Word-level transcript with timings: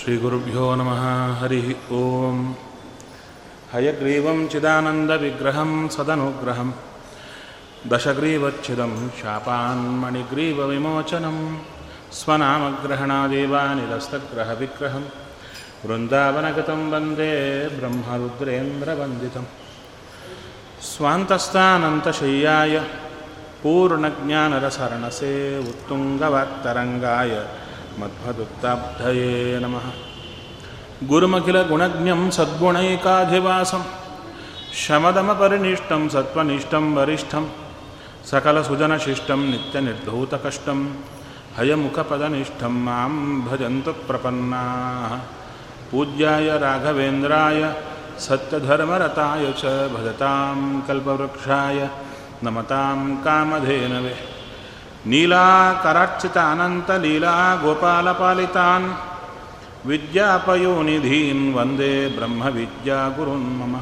श्रीगुरुभ्यो 0.00 0.64
नमः 0.78 1.02
हरिः 1.40 1.66
ॐ 1.96 2.38
हयग्रीवं 3.72 4.38
चिदानन्दविग्रहं 4.52 5.72
सदनुग्रहं 5.94 6.70
दशग्रीवच्छिदं 7.92 8.92
शापान्मणिग्रीवविमोचनं 9.18 11.36
स्वनामग्रहणादेवानिरस्तग्रहविग्रहं 12.18 15.04
वृन्दावनगतं 15.88 16.80
वन्दे 16.92 17.30
ब्रह्मरुद्रेन्द्रवन्दितम् 17.76 19.50
स्वान्तस्थानन्तशय्याय 20.92 22.74
पूर्णज्ञानरसरणसे 23.62 25.32
उत्तुङ्गवाक्तरङ्गाय 25.70 27.32
ಮಧ್ವದುತ್ತಾಬ್ಧಯೇ 27.99 29.59
ನಮಃ 29.59 29.85
ಗುರುಮಖಿಲ 31.07 31.61
ಗುಣಜ್ಞಂ 31.61 32.31
ಸದ್ಗುಣೈಕಾಧಿವಾಸಂ 32.31 33.83
ಶಮದಮಪರಿನಿಷ್ಠಂ 34.73 36.09
ಸತ್ವನಿಷ್ಠಂ 36.09 36.95
ವರಿಷ್ಠಂ, 36.95 37.51
ಸಕಲಸುಜನಶಿಷ್ಟಂ 38.25 39.49
ನಿತ್ಯನಿರ್ಧೂತಕಷ್ಟಂ, 39.49 41.03
ಹಯಮುಖಪದನಿಷ್ಠಂ 41.57 42.85
ಮಾಂ 42.85 43.45
ಭಜಂತು 43.47 43.93
ಪ್ರಪನ್ನಾ, 43.93 44.63
ಪೂಜ್ಯಾಯ 45.91 46.57
ರಾಘವೇಂದ್ರಾಯ, 46.57 47.63
ಸತ್ಯಧರ್ಮರತಾಯ 48.19 49.51
ಚ 49.51 49.63
ಭಜತಾಂ 49.63 50.83
ಕಲ್ಪವೃಕ್ಷಾಯ, 50.87 51.87
ನಮತಾಂ 52.43 53.21
ಕಾಮಧೇನವೇ. 53.23 54.30
कामधेनवे 55.01 55.09
नीलाकरार्चितानन्तलीला 55.09 57.55
गोपालपालितान् 57.55 58.93
विद्यापयोनिधीन् 59.85 61.53
वन्दे 61.53 62.07
ब्रह्मविद्यागुरुन् 62.07 63.59
मम। 63.59 63.79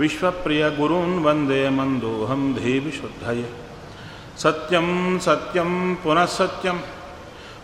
विश्वप्रियगुरून् 0.00 1.24
वन्दे 1.24 1.70
मन्दोऽहं 1.70 2.54
धीविशुद्धये। 2.54 3.42
सत्यं 3.42 3.61
ಸತ್ಯಂ 4.38 5.18
ಸತ್ಯಂ 5.24 5.70
ಪುನಃ 6.02 6.28
ಸತ್ಯಂ. 6.38 6.78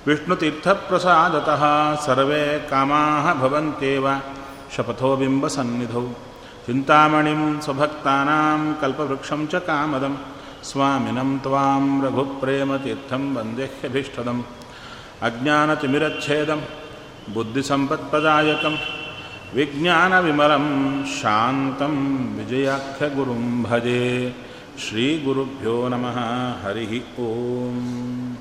ವಿಷ್ಣುತೀರ್ಥಪ್ರಸಾದತಃ 0.06 1.62
ಸರ್ವೇ 2.06 2.44
ಕಾಮಾಹ 2.70 3.26
ಭವಂತ್ಯೇವ 3.40 4.06
ಶಪಥೋಬಿಂಬಸನ್ನಿಧೌ 4.74 6.06
ಚಿಂತಾಮಣಿಂ 6.66 7.42
ಸ್ವಭಕ್ತಾನಾಂ 7.64 8.60
ಕಲ್ಪವೃಕ್ಷಂ 8.80 9.40
ಚ 9.52 9.54
ಕಾಮದಂ. 9.68 10.14
ಸ್ವಾಮಿನಂ 10.68 11.30
ತ್ವಾಂ 11.44 11.84
ರಘುಪ್ರೇಮತೀರ್ಥಂ 12.04 13.22
ವಂದೇಹ್ಯಭೀಷ್ಟದಂ 13.36 14.38
ಅಜ್ಞಾನತಿಮಿರಚ್ಛೇದಂ 15.26 16.60
ಬುದ್ಧಿಸಂಪತ್ಪದಾಯಕಂ 17.34 18.74
ವಿಜ್ಞಾನವಿಮಲಂ 19.56 20.66
ಶಾಂತಂ 21.18 21.94
ವಿಜಯಾಖ್ಯಗುರುಂ 22.38 23.44
ಭಜೆ. 23.68 24.04
ಶ್ರೀಗುರುಭ್ಯೋ 24.78 25.88
ನಮಃ. 25.88 26.18
ಹರಿ 26.66 27.04
ಓಂ. 27.20 28.38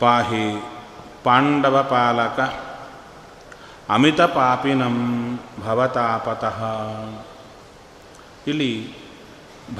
ಪಾಹಿ 0.00 0.64
ಪಾಂಡವಪಾಲಕ 1.24 2.40
ಅಮಿತ 3.88 4.20
ಪಾಪಿನಂ 4.20 5.38
ಭವತಾಪತಃ. 5.60 6.64
ಇಲ್ಲಿ 8.46 8.94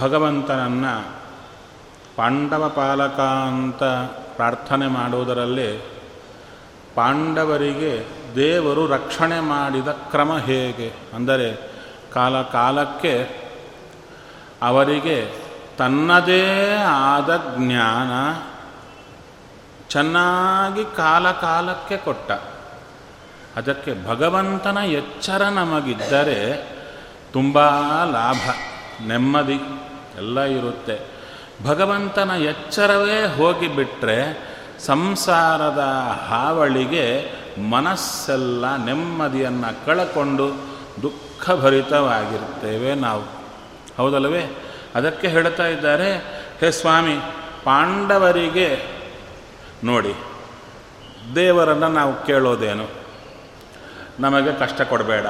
ಭಗವಂತನನ್ನು 0.00 1.14
ಪಾಂಡವಪಾಲಕಾಂತ 2.16 3.82
ಪ್ರಾರ್ಥನೆ 4.36 4.86
ಮಾಡುವುದರಲ್ಲೇ 4.86 6.00
ಪಾಂಡವರಿಗೆ 6.94 8.25
ದೇವರು 8.36 8.86
ರಕ್ಷಣೆ 8.86 9.40
ಮಾಡಿದ 9.40 9.88
ಕ್ರಮ 9.88 10.38
ಹೇಗೆ? 10.38 10.92
ಅಂದರೆ 11.14 11.48
ಕಾಲ 12.12 12.42
ಕಾಲಕ್ಕೆ 12.42 13.30
ಅವರಿಗೆ 14.62 15.32
ತನ್ನದೇ 15.78 16.74
ಆದ 16.88 17.56
ಜ್ಞಾನ 17.58 18.12
ಚೆನ್ನಾಗಿ 19.88 20.84
ಕಾಲ 20.96 21.30
ಕಾಲಕ್ಕೆ 21.30 21.96
ಕೊಟ್ಟ. 21.96 22.32
ಅದಕ್ಕೆ 23.56 24.06
ಭಗವಂತನ 24.06 24.78
ಎಚ್ಚರ 24.78 25.42
ನಮಗಿದ್ದರೆ 25.42 26.68
ತುಂಬ 27.32 27.58
ಲಾಭ, 28.04 28.42
ನೆಮ್ಮದಿ 29.06 29.60
ಎಲ್ಲ 30.16 30.40
ಇರುತ್ತೆ. 30.40 31.00
ಭಗವಂತನ 31.64 32.30
ಎಚ್ಚರವೇ 32.30 33.26
ಹೋಗಿಬಿಟ್ರೆ 33.36 34.18
ಸಂಸಾರದ 34.86 35.78
ಹಾವಳಿಗೆ 36.28 37.06
ಮನಸ್ಸೆಲ್ಲ 37.60 38.84
ನೆಮ್ಮದಿಯನ್ನು 38.84 39.86
ಕಳಕೊಂಡು 39.86 40.48
ದುಃಖಭರಿತವಾಗಿರ್ತೇವೆ 41.02 42.94
ನಾವು. 42.94 43.22
ಹೌದಲ್ಲವೇ? 43.96 44.58
ಅದಕ್ಕೆ 44.94 45.28
ಹೇಳ್ತಾ 45.28 45.66
ಇದ್ದಾರೆ, 45.66 46.16
ಹೇ 46.60 46.70
ಸ್ವಾಮಿ, 46.70 47.14
ಪಾಂಡವರಿಗೆ 47.64 48.82
ನೋಡಿ, 49.84 50.14
ದೇವರನ್ನು 51.34 51.88
ನಾವು 51.88 52.26
ಕೇಳೋದೇನು? 52.26 52.88
ನಮಗೆ 54.20 54.52
ಕಷ್ಟ 54.52 54.82
ಕೊಡಬೇಡ. 54.82 55.26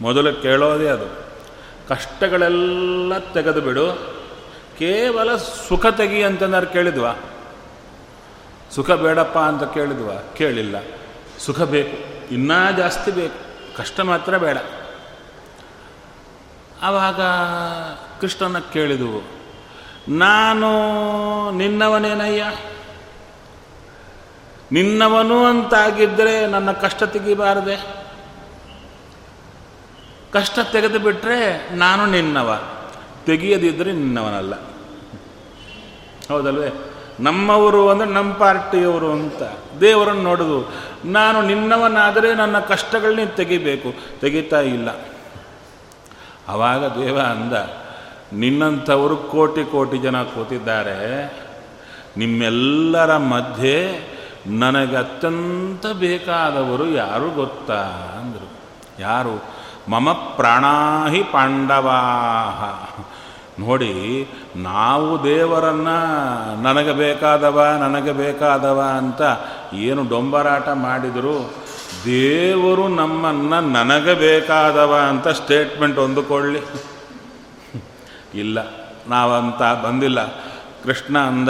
ಮೊದಲು 0.00 0.42
ಕೇಳೋದೇ 0.42 0.86
ಅದು. 0.86 1.24
ಕಷ್ಟಗಳೆಲ್ಲ 1.88 3.18
ತೆಗೆದು 3.18 3.60
ಬಿಡು. 3.60 3.92
ಕೇವಲ 4.78 5.36
ಸುಖ 5.36 5.86
ತೆಗಿ 5.86 6.22
ಅಂತಂದ್ರೆ 6.22 6.72
ಕೇಳಿದ್ವಾ? 6.72 7.12
ಸುಖ 8.74 8.90
ಬೇಡಪ್ಪ 8.90 9.38
ಅಂತ 9.38 9.74
ಕೇಳಿದ್ವ? 9.74 10.10
ಕೇಳಿಲ್ಲ. 10.34 10.76
ಸುಖ 11.38 11.60
ಬೇಕು. 11.60 11.96
ಇನ್ನೂ 12.34 12.76
ಜಾಸ್ತಿ 12.76 13.10
ಬೇಕು. 13.10 13.34
ಕಷ್ಟ 13.76 14.00
ಮಾತ್ರ 14.00 14.38
ಬೇಡ. 14.38 14.58
ಆವಾಗ 16.82 17.20
ಕೃಷ್ಣನ 18.20 18.58
ಕೇಳಿದವು, 18.58 19.22
ನಾನು 20.08 20.70
ನಿನ್ನವನೇನಯ್ಯ? 21.50 22.52
ನಿನ್ನವನು 24.72 25.44
ಅಂತಾಗಿದ್ದರೆ 25.44 26.46
ನನ್ನ 26.46 26.72
ಕಷ್ಟ 26.72 27.04
ತೆಗಿಬಾರದೆ? 27.04 27.76
ಕಷ್ಟ 30.32 30.58
ತೆಗೆದು 30.72 30.98
ಬಿಟ್ಟರೆ 30.98 31.70
ನಾನು 31.74 32.06
ನಿನ್ನವ. 32.06 32.62
ತೆಗಿಯದಿದ್ದರೆ 33.26 33.92
ನಿನ್ನವನಲ್ಲ. 33.92 34.54
ಹೌದಲ್ವೇ? 36.28 36.93
ನಮ್ಮವರು 37.20 37.90
ಅಂದರೆ 37.90 38.08
ನಮ್ಮ 38.08 38.32
ಪಾರ್ಟಿಯವರು 38.32 39.12
ಅಂತ. 39.12 39.42
ದೇವರನ್ನು 39.80 40.22
ನೋಡೋದು. 40.22 40.72
ನಾನು 41.04 41.42
ನಿನ್ನವನಾದರೆ 41.42 42.34
ನನ್ನ 42.34 42.58
ಕಷ್ಟಗಳನ್ನೇ 42.58 43.26
ತೆಗಿಬೇಕು. 43.26 44.20
ತೆಗಿತಾ 44.20 44.60
ಇಲ್ಲ. 44.60 44.88
ಆವಾಗ 46.48 46.84
ದೇವ 46.84 47.18
ಅಂದ, 47.18 47.52
ನಿನ್ನಂಥವರು 48.32 49.16
ಕೋಟಿ 49.16 49.64
ಕೋಟಿ 49.64 49.98
ಜನ 49.98 50.22
ಕೂತಿದ್ದಾರೆ. 50.22 51.24
ನಿಮ್ಮೆಲ್ಲರ 52.16 53.16
ಮಧ್ಯೆ 53.16 54.00
ನನಗೆ 54.46 54.96
ಅತ್ಯಂತ 54.96 55.86
ಬೇಕಾದವರು 55.86 56.88
ಯಾರು 56.88 57.30
ಗೊತ್ತಾ 57.30 57.82
ಅಂದರು. 58.20 58.50
ಯಾರು? 58.98 59.44
ಮಮ 59.88 60.12
ಪ್ರಾಣಾಹಿ 60.12 61.22
ಪಾಂಡವಾಹ. 61.22 62.93
ನೋಡಿ, 63.58 64.28
ನಾವು 64.56 65.24
ದೇವರನ್ನು 65.24 66.62
ನನಗೆ 66.62 66.92
ಬೇಕಾದವ 66.92 67.78
ನನಗೆ 67.80 68.12
ಬೇಕಾದವ 68.12 68.82
ಅಂತ 68.98 69.22
ಏನು 69.74 70.08
ಡೊಂಬರಾಟ 70.08 70.68
ಮಾಡಿದರು, 70.68 71.54
ದೇವರು 72.04 72.88
ನಮ್ಮನ್ನು 72.88 73.60
ನನಗೆ 73.60 74.14
ಬೇಕಾದವ 74.14 74.98
ಅಂತ 75.08 75.28
ಸ್ಟೇಟ್ಮೆಂಟ್ 75.28 75.98
ಹೊಂದಿಕೊಳ್ಳಿ. 75.98 76.60
ಇಲ್ಲ, 78.34 78.58
ನಾವಂತ 79.08 79.84
ಬಂದಿಲ್ಲ. 79.84 80.26
ಕೃಷ್ಣ 80.84 81.18
ಅಂದ, 81.18 81.48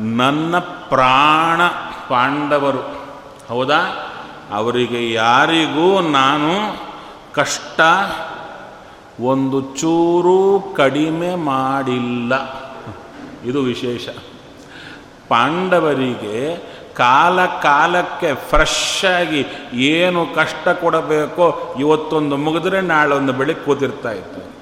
ನನ್ನ 0.00 0.58
ಪ್ರಾಣ 0.58 1.60
ಪಾಂಡವರು. 2.08 2.82
ಹೌದಾ? 3.48 4.10
ಅವರಿಗೆ 4.52 5.12
ಯಾರಿಗೂ 5.12 6.00
ನಾನು 6.00 6.76
ಕಷ್ಟ 7.34 7.80
ಒಂದು 9.20 9.60
ಚೂರು 9.60 10.74
ಕಡಿಮೆ 10.76 11.34
ಮಾಡಿಲ್ಲ. 11.34 12.64
ಇದು 13.44 13.62
ವಿಶೇಷ. 13.62 14.08
ಪಾಂಡವರಿಗೆ 15.28 16.56
ಕಾಲ 16.94 17.46
ಕಾಲಕ್ಕೆ 17.46 18.34
ಫ್ರೆಶ್ 18.34 19.04
ಆಗಿ 19.04 19.46
ಏನು 19.72 20.26
ಕಷ್ಟ 20.26 20.68
ಕೊಡಬೇಕೋ 20.68 21.76
ಇವತ್ತೊಂದು 21.80 22.36
ಮುಗಿದ್ರೆ 22.36 22.80
ನಾಳೊಂದು 22.80 23.32
ಬೆಳಿಗ್ಗೆ 23.32 23.64
ಕೂತಿರ್ತಾ 23.64 24.12
ಇತ್ತು 24.12 24.54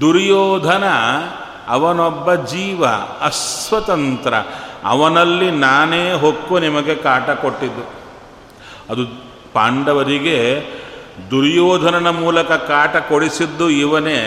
ದುರ್ಯೋಧನ 0.00 0.84
ಅವನೊಬ್ಬ 1.68 2.34
ಜೀವ, 2.34 2.86
ಅಸ್ವತಂತ್ರ. 3.20 4.34
ಅವನಲ್ಲಿ 4.84 5.50
ನಾನೇ 5.50 6.12
ಹೊಕ್ಕು 6.12 6.58
ನಿಮಗೆ 6.58 6.94
ಕಾಟ 6.94 7.30
ಕೊಟ್ಟಿದ್ದು. 7.30 7.84
ಅದು 8.92 9.06
ಪಾಂಡವರಿಗೆ 9.52 10.66
ದುರ್ಯೋಧನನ 11.30 12.10
ಮೂಲಕ 12.10 12.52
ಕಾಟ 12.52 12.96
ಕೊಡಿಸಿದ್ದು 12.96 13.70
ಇವನೇ 13.70 14.20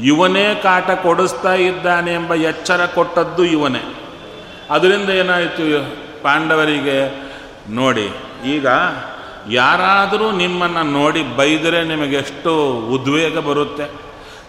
ಇವನೇ 0.00 0.54
ಕಾಟ 0.62 0.90
ಕೊಡಿಸ್ತಾ 0.90 1.54
ಇದ್ದಾನೆ 1.54 2.12
ಎಂಬ 2.12 2.34
ಎಚ್ಚರ 2.34 2.86
ಕೊಟ್ಟದ್ದು 2.86 3.44
ಇವನೇ. 3.44 3.94
ಅದರಿಂದ 4.70 5.10
ಏನಾಯಿತು 5.10 5.64
ಪಾಂಡವರಿಗೆ, 6.22 7.28
ನೋಡಿ, 7.70 8.08
ಈಗ 8.46 8.66
ಯಾರಾದರೂ 9.48 10.30
ನಿಮ್ಮನ್ನು 10.30 10.82
ನೋಡಿ 10.82 11.22
ಬೈದರೆ 11.22 11.84
ನಿಮಗೆಷ್ಟು 11.84 12.70
ಉದ್ವೇಗ 12.88 13.38
ಬರುತ್ತೆ. 13.38 13.90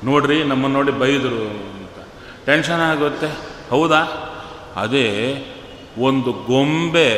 ನೋಡ್ರಿ, 0.04 0.44
ನಮ್ಮನ್ನು 0.44 0.78
ನೋಡಿ 0.78 0.92
ಬೈದರು 0.92 1.42
ಅಂತ. 1.50 2.08
ಟೆನ್ಷನ್ 2.46 2.82
ಆಗುತ್ತೆ. 2.82 3.28
ಹೌದಾ? 3.70 4.02
ಅದೇ 4.76 5.08
ಒಂದು 6.00 6.32
ಗೊಂಬೆ, 6.32 7.10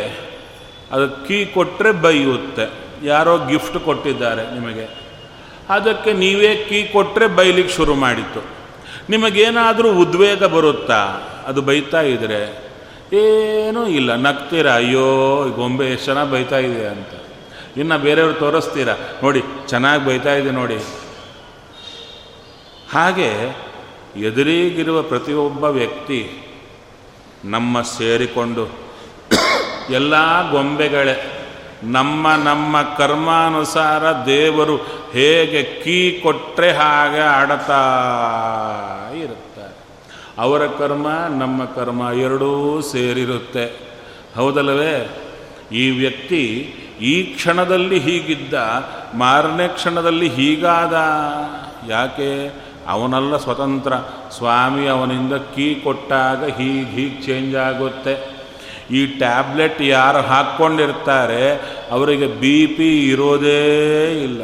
ಅದಕ್ಕೆ 0.91 1.27
ಕೀ 1.27 1.45
ಕೊಟ್ಟರೆ 1.45 1.91
ಬೈಯುತ್ತೆ. 1.91 2.82
ಯಾರೋ 3.03 3.45
ಗಿಫ್ಟ್ 3.45 3.79
ಕೊಟ್ಟಿದ್ದಾರೆ 3.79 4.59
ನಿಮಗೆ. 4.59 5.03
ಅದಕ್ಕೆ 5.69 6.13
ನೀವೇ 6.13 6.65
ಕೀ 6.69 6.83
ಕೊಟ್ಟರೆ 6.83 7.27
ಬೈಲಿಕ್ಕೆ 7.27 7.75
ಶುರು 7.75 7.95
ಮಾಡಿತ್ತು. 7.95 8.43
ನಿಮಗೇನಾದರೂ 9.09 9.91
ಉದ್ವೇಗ 9.91 10.43
ಬರುತ್ತಾ? 10.43 11.01
ಅದು 11.47 11.61
ಬೈತಾ 11.61 12.01
ಇದ್ರೆ, 12.01 12.63
ಏನೂ 13.13 13.87
ಇಲ್ಲ, 13.87 14.15
ನಗ್ತೀರ? 14.15 14.71
ಅಯ್ಯೋ 14.71 15.45
ಗೊಂಬೆ 15.49 15.85
ಎಷ್ಟು 15.85 16.05
ಚೆನ್ನಾಗಿ 16.05 16.31
ಬೈತಾ 16.31 16.57
ಇದೆ 16.57 16.87
ಅಂತ. 16.87 17.07
ಇನ್ನು 17.77 17.97
ಬೇರೆಯವ್ರು 17.97 18.39
ತೋರಿಸ್ತೀರಾ? 18.39 18.93
ನೋಡಿ, 19.23 19.41
ಚೆನ್ನಾಗಿ 19.67 20.05
ಬೈತಾ 20.05 20.33
ಇದೆ 20.33 20.51
ನೋಡಿ. 20.51 20.77
ಹಾಗೆ 22.91 23.57
ಎದುರಿಗಿರುವ 24.15 25.01
ಪ್ರತಿಯೊಬ್ಬ 25.01 25.63
ವ್ಯಕ್ತಿ 25.63 26.39
ನಮ್ಮ 27.45 27.81
ಸೇರಿಕೊಂಡು, 27.81 28.69
ಎಲ್ಲ 29.89 30.15
ಗೊಂಬೆಗಳೇ 30.51 31.32
ನಮ್ಮ 31.83 32.35
ನಮ್ಮ 32.43 32.81
ಕರ್ಮಾನುಸಾರ 32.81 34.25
ದೇವರು 34.25 34.77
ಹೇಗೆ 35.11 35.63
ಕೀ 35.63 36.19
ಕೊಟ್ಟರೆ 36.23 36.71
ಹಾಗೆ 36.71 37.19
ಆಡತಾ 37.19 37.81
ಇರುತ್ತಾರೆ 39.17 39.73
ಅವರ 40.37 40.67
ಕರ್ಮ, 40.67 41.07
ನಮ್ಮ 41.29 41.65
ಕರ್ಮ 41.65 42.01
ಎರಡೂ 42.01 42.81
ಸೇರಿರುತ್ತೆ. 42.81 43.65
ಹೌದಲ್ಲವೇ? 44.35 45.09
ಈ 45.71 45.89
ವ್ಯಕ್ತಿ 45.89 46.73
ಈ 47.01 47.23
ಕ್ಷಣದಲ್ಲಿ 47.23 47.99
ಹೀಗಿದ್ದ, 47.99 48.53
ಮಾರನೇ 49.13 49.67
ಕ್ಷಣದಲ್ಲಿ 49.67 50.29
ಹೀಗಾದ. 50.29 50.93
ಯಾಕೆ? 51.91 52.63
ಅವನಲ್ಲ 52.87 53.37
ಸ್ವತಂತ್ರ. 53.37 53.93
ಸ್ವಾಮಿ 54.37 54.87
ಅವನಿಂದ 54.87 55.33
ಕೀ 55.33 55.75
ಕೊಟ್ಟಾಗ 55.75 56.43
ಹೀಗೆ 56.43 56.85
ಹೀಗೆ 56.85 57.21
ಚೇಂಜ್ 57.21 57.55
ಆಗುತ್ತೆ. 57.55 58.32
ಈ 58.91 59.05
ಟ್ಯಾಬ್ಲೆಟ್ 59.05 59.81
ಯಾರು 59.81 60.21
ಹಾಕ್ಕೊಂಡಿರ್ತಾರೆ, 60.21 61.53
ಅವರಿಗೆ 61.91 62.27
ಬಿ 62.27 62.67
ಪಿ 62.67 63.09
ಇರೋದೇ 63.09 63.63
ಇಲ್ಲ. 64.23 64.41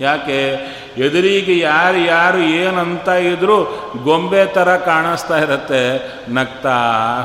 ಯಾಕೆ? 0.00 0.68
ಎದುರಿಗೆ 0.96 1.58
ಯಾರು 1.58 1.98
ಯಾರು 1.98 2.38
ಏನಂತ 2.38 3.08
ಇದ್ದರೂ 3.08 3.64
ಗೊಂಬೆ 4.04 4.46
ಥರ 4.46 4.76
ಕಾಣಿಸ್ತಾ 4.76 5.38
ಇರುತ್ತೆ, 5.38 5.82
ನಗ್ತಾ 6.34 6.76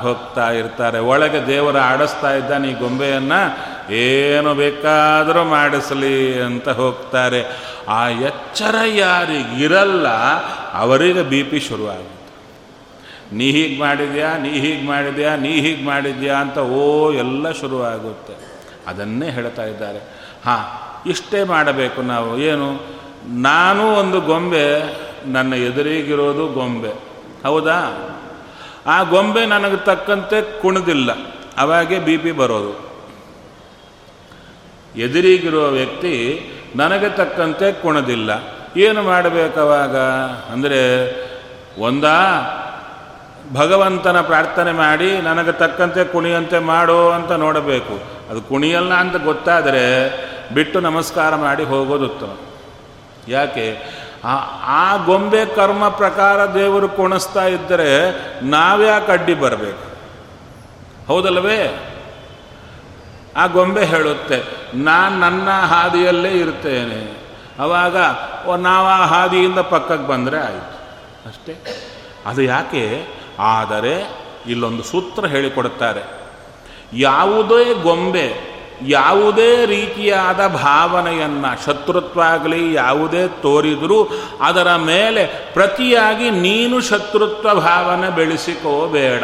ಹೋಗ್ತಾ 0.02 0.52
ಇರ್ತಾರೆ. 0.52 1.00
ಒಳಗೆ 1.00 1.48
ದೇವರ 1.48 1.80
ಆಡಿಸ್ತಾ 1.80 2.36
ಇದ್ದಾನೆ 2.36 2.68
ಈ 2.68 2.74
ಗೊಂಬೆಯನ್ನು, 2.74 3.58
ಏನು 3.92 4.54
ಬೇಕಾದರೂ 4.54 5.44
ಮಾಡಿಸಲಿ 5.44 6.42
ಅಂತ 6.42 6.70
ಹೋಗ್ತಾರೆ. 6.70 7.46
ಆ 7.88 8.10
ಎಚ್ಚರ 8.10 8.76
ಯಾರಿಗಿರಲ್ಲ, 8.86 10.08
ಅವರಿಗೆ 10.74 11.22
ಬಿ 11.22 11.44
ಪಿ 11.44 11.60
ಶುರುವಾಗುತ್ತೆ 11.60 12.23
ನೀ 13.34 13.52
ಹೀಗೆ 13.52 13.80
ಮಾಡಿದ್ಯಾ, 13.80 14.38
ನೀ 14.38 14.50
ಹೀಗೆ 14.50 14.88
ಮಾಡಿದ್ಯಾ, 14.88 15.36
ನೀ 15.36 15.50
ಹೀಗೆ 15.50 15.86
ಮಾಡಿದ್ಯಾ 15.86 16.36
ಅಂತ 16.38 16.58
ಓ 16.58 17.12
ಎಲ್ಲ 17.12 17.52
ಶುರುವಾಗುತ್ತೆ. 17.52 18.34
ಅದನ್ನೇ 18.88 19.30
ಹೇಳ್ತಾ 19.30 19.64
ಇದ್ದಾರೆ. 19.64 20.00
ಹಾಂ, 20.46 20.66
ಇಷ್ಟೇ 21.10 21.44
ಮಾಡಬೇಕು 21.44 22.02
ನಾವು. 22.02 22.38
ಏನು? 22.38 22.82
ನಾನು 23.28 23.94
ಒಂದು 23.94 24.22
ಗೊಂಬೆ, 24.22 24.82
ನನ್ನ 25.28 25.54
ಎದುರಿಗಿರೋದು 25.54 26.48
ಗೊಂಬೆ. 26.48 26.90
ಹೌದಾ? 27.44 28.10
ಆ 28.86 29.04
ಗೊಂಬೆ 29.04 29.46
ನನಗೆ 29.46 29.78
ತಕ್ಕಂತೆ 29.78 30.62
ಕುಣದಿಲ್ಲ. 30.62 31.12
ಅವಾಗೆ 31.58 32.00
ಬಿ 32.00 32.18
ಪಿ 32.18 32.32
ಬರೋದು. 32.32 32.94
ಎದುರಿಗಿರುವ 35.00 35.70
ವ್ಯಕ್ತಿ 35.70 36.42
ನನಗೆ 36.76 37.10
ತಕ್ಕಂತೆ 37.10 37.72
ಕುಣದಿಲ್ಲ. 37.72 38.30
ಏನು 38.78 39.04
ಮಾಡಬೇಕವಾಗ 39.04 39.98
ಅಂದರೆ, 40.52 40.82
ಒಂದಾ 41.78 42.16
ಭಗವಂತನ 43.52 44.22
ಪ್ರಾರ್ಥನೆ 44.22 44.72
ಮಾಡಿ, 44.72 45.18
ನನಗೆ 45.18 45.52
ತಕ್ಕಂತೆ 45.52 46.04
ಕುಣಿಯಂತೆ 46.04 46.60
ಮಾಡು 46.60 47.10
ಅಂತ 47.10 47.32
ನೋಡಬೇಕು. 47.32 48.00
ಅದು 48.30 48.42
ಕುಣಿಯಲ್ಲ 48.42 48.94
ಅಂತ 48.94 49.16
ಗೊತ್ತಾದರೆ 49.16 49.84
ಬಿಟ್ಟು 50.54 50.80
ನಮಸ್ಕಾರ 50.80 51.36
ಮಾಡಿ 51.36 51.64
ಹೋಗೋದು 51.64 52.06
ಉತ್ತಮ. 52.06 52.38
ಯಾಕೆ? 53.28 53.78
ಆ 54.26 54.36
ಆ 54.64 55.06
ಗೊಂಬೆ 55.06 55.46
ಕರ್ಮ 55.46 55.90
ಪ್ರಕಾರ 55.90 56.54
ದೇವರು 56.54 56.90
ಕುಣಿಸ್ತಾ 56.90 57.46
ಇದ್ದರೆ 57.46 58.16
ನಾವ್ಯಾಕೆ 58.44 59.12
ಅಡ್ಡಿ 59.12 59.34
ಬರಬೇಕು? 59.34 59.88
ಹೌದಲ್ಲವೇ? 61.08 61.90
ಆ 63.38 63.48
ಗೊಂಬೆ 63.48 63.86
ಹೇಳುತ್ತೆ, 63.86 64.44
ನಾನು 64.76 65.20
ನನ್ನ 65.20 65.50
ಹಾದಿಯಲ್ಲೇ 65.50 66.30
ಇರ್ತೇನೆ. 66.30 67.24
ಅವಾಗ 67.60 67.98
ನಾವು 68.62 68.88
ಆ 68.88 69.06
ಹಾದಿಯಿಂದ 69.06 69.60
ಪಕ್ಕಕ್ಕೆ 69.60 70.08
ಬಂದರೆ 70.08 70.38
ಆಯಿತು. 70.38 70.80
ಅಷ್ಟೇ. 71.30 71.56
ಅದು 72.26 72.42
ಯಾಕೆ? 72.42 73.08
ಆದರೆ 73.40 73.96
ಇಲ್ಲೊಂದು 74.48 74.84
ಸೂತ್ರ 74.84 75.26
ಹೇಳಿಕೊಡುತ್ತಾರೆ, 75.26 76.04
ಯಾವುದೇ 76.94 77.74
ಗೊಂಬೆ, 77.74 78.54
ಯಾವುದೇ 78.88 79.66
ರೀತಿಯಾದ 79.66 80.48
ಭಾವನೆಯನ್ನು 80.48 81.66
ಶತ್ರುತ್ವ 81.66 82.22
ಆಗಲಿ 82.22 82.74
ಯಾವುದೇ 82.74 83.28
ತೋರಿದರೂ 83.28 84.12
ಅದರ 84.42 84.76
ಮೇಲೆ 84.76 85.26
ಪ್ರತಿಯಾಗಿ 85.54 86.30
ನೀನು 86.30 86.82
ಶತ್ರುತ್ವ 86.82 87.54
ಭಾವನೆ 87.54 88.10
ಬೆಳೆಸಿಕೋಬೇಡ. 88.10 89.24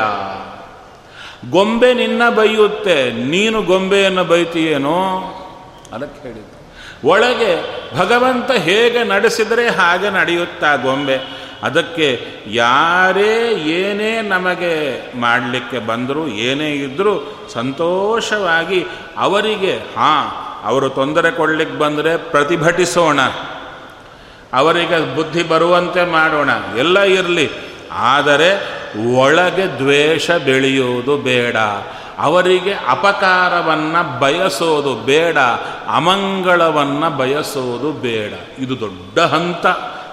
ಗೊಂಬೆ 1.50 1.94
ನಿನ್ನ 1.94 2.30
ಬೈಯುತ್ತೆ, 2.30 3.12
ನೀನು 3.12 3.62
ಗೊಂಬೆಯನ್ನು 3.62 4.24
ಬೈತೀಯೇನೋ? 4.24 5.02
ಅದಕ್ಕೆ 5.94 6.22
ಹೇಳಿದ್ದು. 6.28 6.56
ಒಳಗೆ 7.08 7.52
ಭಗವಂತ 7.98 8.52
ಹೇಗೆ 8.52 9.04
ನಡೆಸಿದರೆ 9.04 9.68
ಹಾಗೆ 9.70 10.10
ನಡೆಯುತ್ತಾ 10.10 10.76
ಗೊಂಬೆ. 10.76 11.18
ಅದಕ್ಕೆ 11.64 12.26
ಯಾರೇ 12.48 13.50
ಏನೇ 13.50 14.22
ನಮಗೆ 14.22 15.04
ಮಾಡಲಿಕ್ಕೆ 15.20 15.80
ಬಂದರೂ, 15.80 16.28
ಏನೇ 16.28 16.72
ಇದ್ದರೂ 16.72 17.48
ಸಂತೋಷವಾಗಿ 17.54 18.86
ಅವರಿಗೆ, 19.18 19.78
ಹಾಂ, 19.78 20.32
ಅವರು 20.68 20.90
ತೊಂದರೆ 20.90 21.32
ಕೊಡಲಿಕ್ಕೆ 21.32 21.78
ಬಂದರೆ 21.78 22.18
ಪ್ರತಿಭಟಿಸೋಣ. 22.18 23.20
ಅವರಿಗೆ 24.54 25.16
ಬುದ್ಧಿ 25.16 25.44
ಬರುವಂತೆ 25.44 26.06
ಮಾಡೋಣ. 26.06 26.50
ಎಲ್ಲ 26.78 27.00
ಇರಲಿ. 27.00 27.50
ಆದರೆ 27.92 28.80
ಒಳಗೆ 29.16 29.78
ದ್ವೇಷ 29.78 30.32
ಬೆಳೆಯುವುದು 30.32 31.18
ಬೇಡ. 31.18 31.58
ಅವರಿಗೆ 32.18 32.74
ಅಪಕಾರವನ್ನು 32.74 34.20
ಬಯಸೋದು 34.20 34.96
ಬೇಡ. 34.96 35.38
ಅಮಂಗಳವನ್ನು 35.88 37.18
ಬಯಸೋದು 37.18 37.92
ಬೇಡ. 37.92 38.34
ಇದು 38.60 38.80
ದೊಡ್ಡ 38.80 39.20
ಹಂತ. 39.20 39.66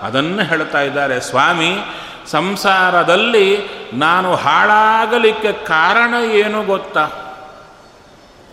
ಅದನ್ನು 0.03 0.45
ಹೇಳ್ತಾ 0.45 0.81
ಇದ್ದಾರೆ 0.81 1.21
ಸ್ವಾಮಿ 1.21 1.85
ಸಂಸಾರದಲ್ಲಿ 2.27 3.47
ನಾನು 3.93 4.35
ಹಾಳಾಗಲಿಕ್ಕೆ 4.35 5.53
ಕಾರಣ 5.53 6.15
ಏನು 6.15 6.65
ಗೊತ್ತಾ? 6.65 7.26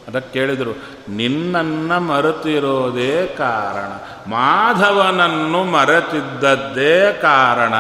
ಅದಕ್ಕೆ 0.08 0.40
ಕೇಳಿದರು, 0.40 0.72
ನಿನ್ನನ್ನು 1.10 2.00
ಮರೆತಿರೋದೇ 2.00 3.36
ಕಾರಣ. 3.38 3.92
ಮಾಧವನನ್ನು 4.32 5.64
ಮರೆತಿದ್ದದ್ದೇ 5.64 7.20
ಕಾರಣ. 7.22 7.74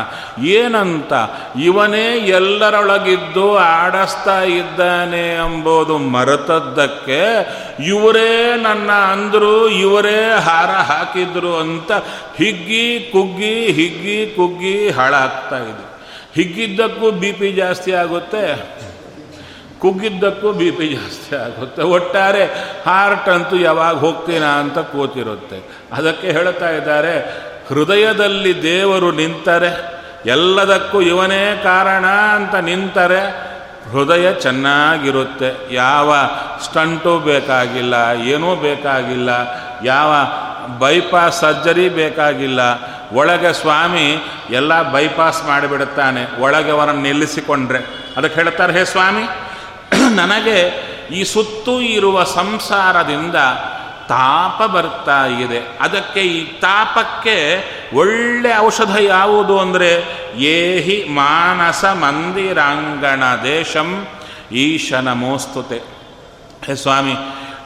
ಏನಂತ? 0.44 1.14
ಇವನೇ 1.62 2.08
ಎಲ್ಲರೊಳಗಿದ್ದು 2.18 3.58
ಆಡಿಸ್ತಾ 3.58 4.42
ಇದ್ದಾನೆ 4.42 5.28
ಎಂಬುದು 5.36 5.98
ಮರೆತದ್ದಕ್ಕೆ 5.98 7.22
ಇವರೇ 7.86 8.56
ನನ್ನ 8.62 8.92
ಅಂದರು, 8.92 9.70
ಇವರೇ 9.70 10.22
ಹಾರ 10.40 10.70
ಹಾಕಿದ್ರು 10.70 11.56
ಅಂತ 11.56 11.92
ಹಿಗ್ಗಿ, 12.38 13.10
ಕುಗ್ಗಿ 13.12 13.56
ಹಿಗ್ಗಿ, 13.72 14.34
ಕುಗ್ಗಿ 14.36 14.90
ಹಾಳಾಗ್ತಾ 14.90 15.58
ಇದೆ. 15.58 15.86
ಹಿಗ್ಗಿದ್ದಕ್ಕೂ 16.36 17.12
ಬಿ 17.12 17.32
ಪಿ 17.32 17.52
ಜಾಸ್ತಿ 17.52 17.92
ಆಗುತ್ತೆ. 17.94 18.46
ಕುಗ್ಗಿದ್ದಕ್ಕೂ 19.84 20.52
ಬಿ 20.52 20.72
ಪಿ 20.72 20.88
ಜಾಸ್ತಿ 20.88 21.36
ಆಗುತ್ತೆ. 21.36 21.82
ಒಟ್ಟಾರೆ 21.82 22.44
ಹಾರ್ಟ್ 22.86 23.30
ಅಂತೂ 23.30 23.56
ಯಾವಾಗ 23.56 23.96
ಹೋಗ್ತೀನಾ 23.96 24.52
ಅಂತ 24.60 24.80
ಕೂತಿರುತ್ತೆ. 24.80 25.58
ಅದಕ್ಕೆ 25.94 26.28
ಹೇಳ್ತಾ 26.32 26.70
ಇದ್ದಾರೆ, 26.70 27.16
ಹೃದಯದಲ್ಲಿ 27.70 28.54
ದೇವರು 28.64 29.12
ನಿಂತರೆ, 29.12 29.72
ಎಲ್ಲದಕ್ಕೂ 30.26 31.02
ಇವನೇ 31.02 31.60
ಕಾರಣ 31.64 32.06
ಅಂತ 32.06 32.56
ನಿಂತರೆ, 32.56 33.22
ಹೃದಯ 33.92 34.34
ಚೆನ್ನಾಗಿರುತ್ತೆ. 34.34 35.50
ಯಾವ 35.74 36.16
ಸ್ಟಂಟು 36.64 37.20
ಬೇಕಾಗಿಲ್ಲ, 37.20 37.96
ಏನೂ 38.26 38.56
ಬೇಕಾಗಿಲ್ಲ, 38.56 39.30
ಯಾವ 39.84 40.12
ಬೈಪಾಸ್ 40.80 41.40
ಸರ್ಜರಿ 41.40 41.90
ಬೇಕಾಗಿಲ್ಲ. 41.90 42.62
ಒಳಗೆ 43.14 43.54
ಸ್ವಾಮಿ 43.54 44.08
ಎಲ್ಲ 44.50 44.92
ಬೈಪಾಸ್ 44.92 45.46
ಮಾಡಿಬಿಡುತ್ತಾನೆ, 45.46 46.42
ಒಳಗೆ 46.42 46.72
ಅವರನ್ನು 46.72 47.02
ನಿಲ್ಲಿಸಿಕೊಂಡ್ರೆ. 47.02 47.82
ಅದಕ್ಕೆ 48.18 48.36
ಹೇಳ್ತಾರೆ, 48.42 48.74
ಹೇ 48.74 48.86
ಸ್ವಾಮಿ 48.86 49.26
ನನಗೆ 50.10 50.58
ಈ 51.12 51.24
ಸುತ್ತು 51.24 51.82
ಇರುವ 51.82 52.24
ಸಂಸಾರದಿಂದ 52.24 53.36
ತಾಪ 54.08 54.62
ಬರ್ತಾ 54.64 55.26
ಇದೆ. 55.26 55.60
ಅದಕ್ಕೆ 55.80 56.20
ಈ 56.20 56.60
ತಾಪಕ್ಕೆ 56.60 57.36
ಒಳ್ಳೆ 57.96 58.58
ಔಷಧ 58.58 58.96
ಯಾವುದು 58.96 59.60
ಅಂದರೆ 59.60 59.92
ಏಹಿ 60.36 61.08
ಮಾನಸ 61.10 61.86
ಮಂದಿರಾಂಗಣ 61.86 63.24
ದೇಶಂ 63.44 64.08
ಈಶನ 64.52 65.14
ಮೋಸ್ತುತೆ. 65.14 65.80
ಹೇ 66.66 66.76
ಸ್ವಾಮಿ, 66.76 67.16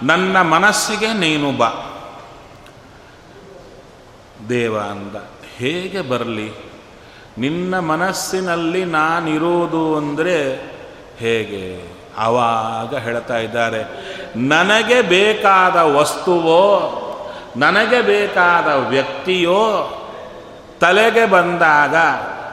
ನನ್ನ 0.04 0.42
ಮನಸ್ಸಿಗೆ 0.42 1.14
ನೀನು 1.14 1.52
ಬಾ. 1.52 1.72
ದೇವ 4.50 4.78
ಅಂದ, 4.78 5.16
ಹೇಗೆ 5.58 6.02
ಬರಲಿ? 6.02 6.50
ನಿನ್ನ 7.38 7.80
ಮನಸ್ಸಿನಲ್ಲಿ 7.80 8.86
ನಾನಿರೋದು 8.86 9.98
ಅಂದರೆ 9.98 10.38
ಹೇಗೆ? 11.20 11.97
ಆವಾಗ 12.18 12.96
ಹೇಳ್ತಾ 12.96 13.38
ಇದ್ದಾರೆ, 13.38 13.84
ನನಗೆ 14.36 15.02
ಬೇಕಾದ 15.02 15.76
ವಸ್ತುವೋ, 15.76 17.04
ನನಗೆ 17.58 18.02
ಬೇಕಾದ 18.02 18.90
ವ್ಯಕ್ತಿಯೋ, 18.90 19.94
ತಲೆಗೆ 20.82 21.26
ಬಂದಾಗ 21.26 21.96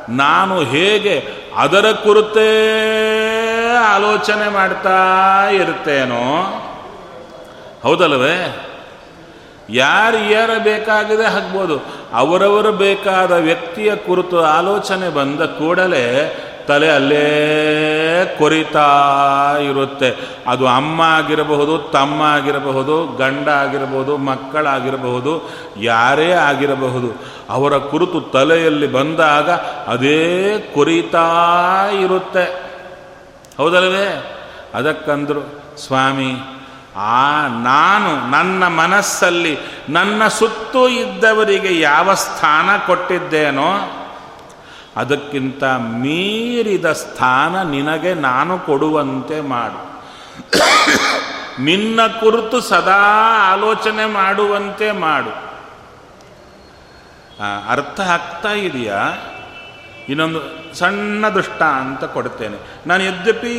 ನಾನು 0.08 0.60
ಹೇಗೆ 0.60 1.28
ಅದರ 1.56 1.92
ಕುರಿತೇ 1.92 2.50
ಆಲೋಚನೆ 3.76 4.48
ಮಾಡ್ತಾ 4.48 4.98
ಇರ್ತೇನೋ? 5.52 6.60
ಹೌದಲ್ವೇ? 7.82 8.56
ಯಾರು 9.70 10.30
ಯಾರ 10.30 10.50
ಬೇಕಾಗಿದೆ 10.58 11.24
ಆಗ್ಬೋದು 11.24 11.78
ಅವರವರು 12.12 12.72
ಬೇಕಾದ 12.72 13.32
ವ್ಯಕ್ತಿಯ 13.32 13.96
ಕುರಿತು 13.96 14.40
ಆಲೋಚನೆ 14.40 15.08
ಬಂದ 15.08 15.42
ಕೂಡಲೇ 15.42 16.04
ತಲೆ 16.66 16.90
ಅಲ್ಲೇ 16.90 18.36
ಕೊರಿತಾ 18.38 19.56
ಇರುತ್ತೆ. 19.62 20.16
ಅದು 20.46 20.66
ಅಮ್ಮ 20.66 21.02
ಆಗಿರಬಹುದು, 21.02 21.78
ತಮ್ಮ 21.78 22.22
ಆಗಿರಬಹುದು, 22.22 23.16
ಗಂಡ 23.16 23.48
ಆಗಿರಬಹುದು 23.48 24.16
ಮಕ್ಕಳಾಗಿರಬಹುದು 24.16 25.50
ಯಾರೇ 25.76 26.32
ಆಗಿರಬಹುದು. 26.32 27.22
ಅವರ 27.50 27.76
ಕುರಿತು 27.76 28.20
ತಲೆಯಲ್ಲಿ 28.20 28.86
ಬಂದಾಗ 28.86 29.50
ಅದೇ 29.86 30.58
ಕೊರಿತಾ 30.74 31.28
ಇರುತ್ತೆ. 32.00 32.44
ಹೌದಲ್ವೇ 33.58 34.32
ಅದಕ್ಕಂದ್ರು, 34.74 35.40
ಸ್ವಾಮಿ, 35.78 36.32
ಆ 36.96 37.46
ನಾನು 37.46 38.30
ನನ್ನ 38.30 38.68
ಮನಸ್ಸಲ್ಲಿ 38.68 39.58
ನನ್ನ 39.88 40.28
ಸುತ್ತು 40.28 40.88
ಇದ್ದವರಿಗೆ 40.88 41.80
ಯಾವ 41.80 42.14
ಸ್ಥಾನ 42.14 42.70
ಕೊಟ್ಟಿದ್ದೇನೋ 42.86 43.70
ಅದಕ್ಕಿಂತ 44.96 45.64
ಮೀರಿದ 45.64 46.92
ಸ್ಥಾನ 46.92 47.62
ನಿನಗೆ 47.62 48.14
ನಾನು 48.14 48.58
ಕೊಡುವಂತೆ 48.58 49.40
ಮಾಡು. 49.40 49.94
ನಿನ್ನ 51.62 52.06
ಕುರಿತು 52.06 52.60
ಸದಾ 52.60 53.02
ಆಲೋಚನೆ 53.52 54.06
ಮಾಡುವಂತೆ 54.06 54.92
ಮಾಡು. 54.92 55.44
ಅರ್ಥ 57.68 58.00
ಆಗ್ತಾ 58.00 58.52
ಇದೆಯಾ? 58.52 58.98
ಇನ್ನೊಂದು 60.08 60.40
ಸಣ್ಣ 60.74 61.28
ದೃಷ್ಟ 61.28 61.62
ಅಂತ 61.62 62.04
ಕೊಡ್ತೇನೆ. 62.04 62.56
ನಾನು 62.86 63.02
ಯದ್ಯಪಿ 63.02 63.52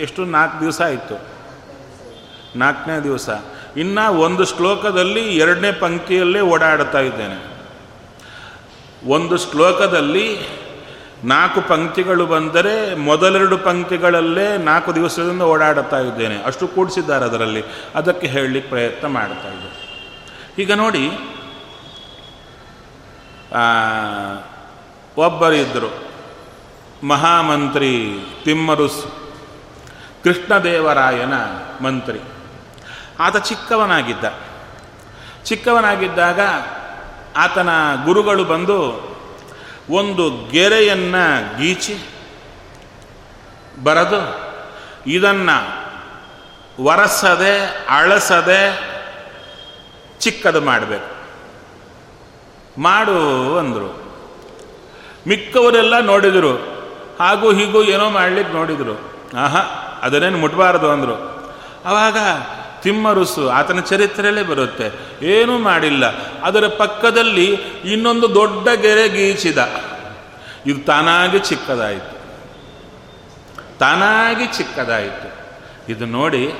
ಎಷ್ಟು 0.00 0.24
ನಾಲ್ಕು 0.24 0.60
ದಿವಸ 0.60 0.80
ಆಯಿತು? 0.80 1.20
ನಾಲ್ಕನೇ 2.58 3.00
ದಿವಸ. 3.00 3.30
ಇನ್ನು 3.76 4.12
ಒಂದು 4.12 4.44
ಶ್ಲೋಕದಲ್ಲಿ 4.44 5.36
ಎರಡನೇ 5.36 5.72
ಪಂಕ್ತಿಯಲ್ಲೇ 5.72 6.40
ಓಡಾಡ್ತಾ 6.40 6.98
ಇದ್ದೇನೆ. 6.98 7.51
ಒಂದು 9.06 9.36
ಶ್ಲೋಕದಲ್ಲಿ 9.36 10.38
ನಾಲ್ಕು 11.24 11.60
ಪಂಕ್ತಿಗಳು 11.60 12.26
ಬಂದರೆ 12.26 12.94
ಮೊದಲೆರಡು 12.94 13.58
ಪಂಕ್ತಿಗಳಲ್ಲೇ 13.58 14.56
ನಾಲ್ಕು 14.56 14.94
ದಿವಸದಿಂದ 14.94 15.42
ಓಡಾಡುತ್ತಾ 15.42 15.98
ಇದ್ದೇನೆ. 15.98 16.42
ಅಷ್ಟು 16.42 16.68
ಕೂಡಿಸಿದ್ದಾರೆ 16.68 17.24
ಅದರಲ್ಲಿ. 17.24 17.64
ಅದಕ್ಕೆ 17.94 18.26
ಹೇಳಲಿಕ್ಕೆ 18.26 18.70
ಪ್ರಯತ್ನ 18.70 19.06
ಮಾಡ್ತಾ 19.06 19.48
ಇದ್ದೆ 19.48 19.92
ಈಗ 20.62 20.72
ನೋಡಿ 20.72 21.08
ಒಬ್ಬರಿದ್ದರು 25.16 26.12
ಮಹಾಮಂತ್ರಿ 27.06 28.14
ತಿಮ್ಮರುಸ್ 28.44 29.04
ಕೃಷ್ಣದೇವರಾಯನ 30.24 31.34
ಮಂತ್ರಿ. 31.80 32.20
ಆತ 33.20 33.36
ಚಿಕ್ಕವನಾಗಿದ್ದ. 33.36 34.24
ಚಿಕ್ಕವನಾಗಿದ್ದಾಗ 35.44 36.40
ಆತನ 37.36 37.68
ಗುರುಗಳು 38.04 38.44
ಬಂದು 38.44 39.12
ಒಂದು 39.90 40.50
ಗೆರೆಯನ್ನು 40.50 41.58
ಗೀಚಿ 41.58 41.98
ಬರೆದು 43.84 44.52
ಇದನ್ನು 45.06 45.82
ಒರೆಸದೆ, 46.82 47.86
ಅಳಸದೆ 47.88 48.92
ಚಿಕ್ಕದು 50.20 50.60
ಮಾಡಬೇಕು. 50.60 51.22
ಮಾಡು 52.80 53.58
ಅಂದರು. 53.58 54.02
ಮಿಕ್ಕವರೆಲ್ಲ 55.28 56.00
ನೋಡಿದರು. 56.00 56.56
ಹಾಗೂ 57.20 57.52
ಹೀಗೂ 57.52 57.82
ಏನೋ 57.82 58.10
ಮಾಡಲಿಕ್ಕೆ 58.10 58.54
ನೋಡಿದರು. 58.54 59.12
ಆಹಾ, 59.38 59.58
ಅದನ್ನೇನು 60.02 60.38
ಮುಟ್ಬಾರದು 60.38 60.90
ಅಂದರು. 60.90 61.14
ಆವಾಗ 61.84 62.16
ತಿಮ್ಮರುಸು, 62.82 63.48
ಆತನ 63.48 63.80
ಚರಿತ್ರೆಯಲ್ಲೇ 63.80 64.42
ಬರುತ್ತೆ. 64.42 64.92
ಏನೂ 65.26 65.58
ಮಾಡಿಲ್ಲ. 65.58 66.04
ಅದರ 66.40 66.66
ಪಕ್ಕದಲ್ಲಿ 66.66 67.54
ಇನ್ನೊಂದು 67.84 68.34
ದೊಡ್ಡ 68.34 68.68
ಗೆರೆ 68.68 69.08
ಗೀಚಿದ. 69.08 69.58
ಇದು 70.66 70.84
ತಾನಾಗಿ 70.84 71.38
ಚಿಕ್ಕದಾಯಿತು. 71.38 72.22
ತಾನಾಗಿ 73.78 74.46
ಚಿಕ್ಕದಾಯಿತು. 74.46 75.32
ಇದು 75.92 76.06
ನೋಡಿ, 76.06 76.52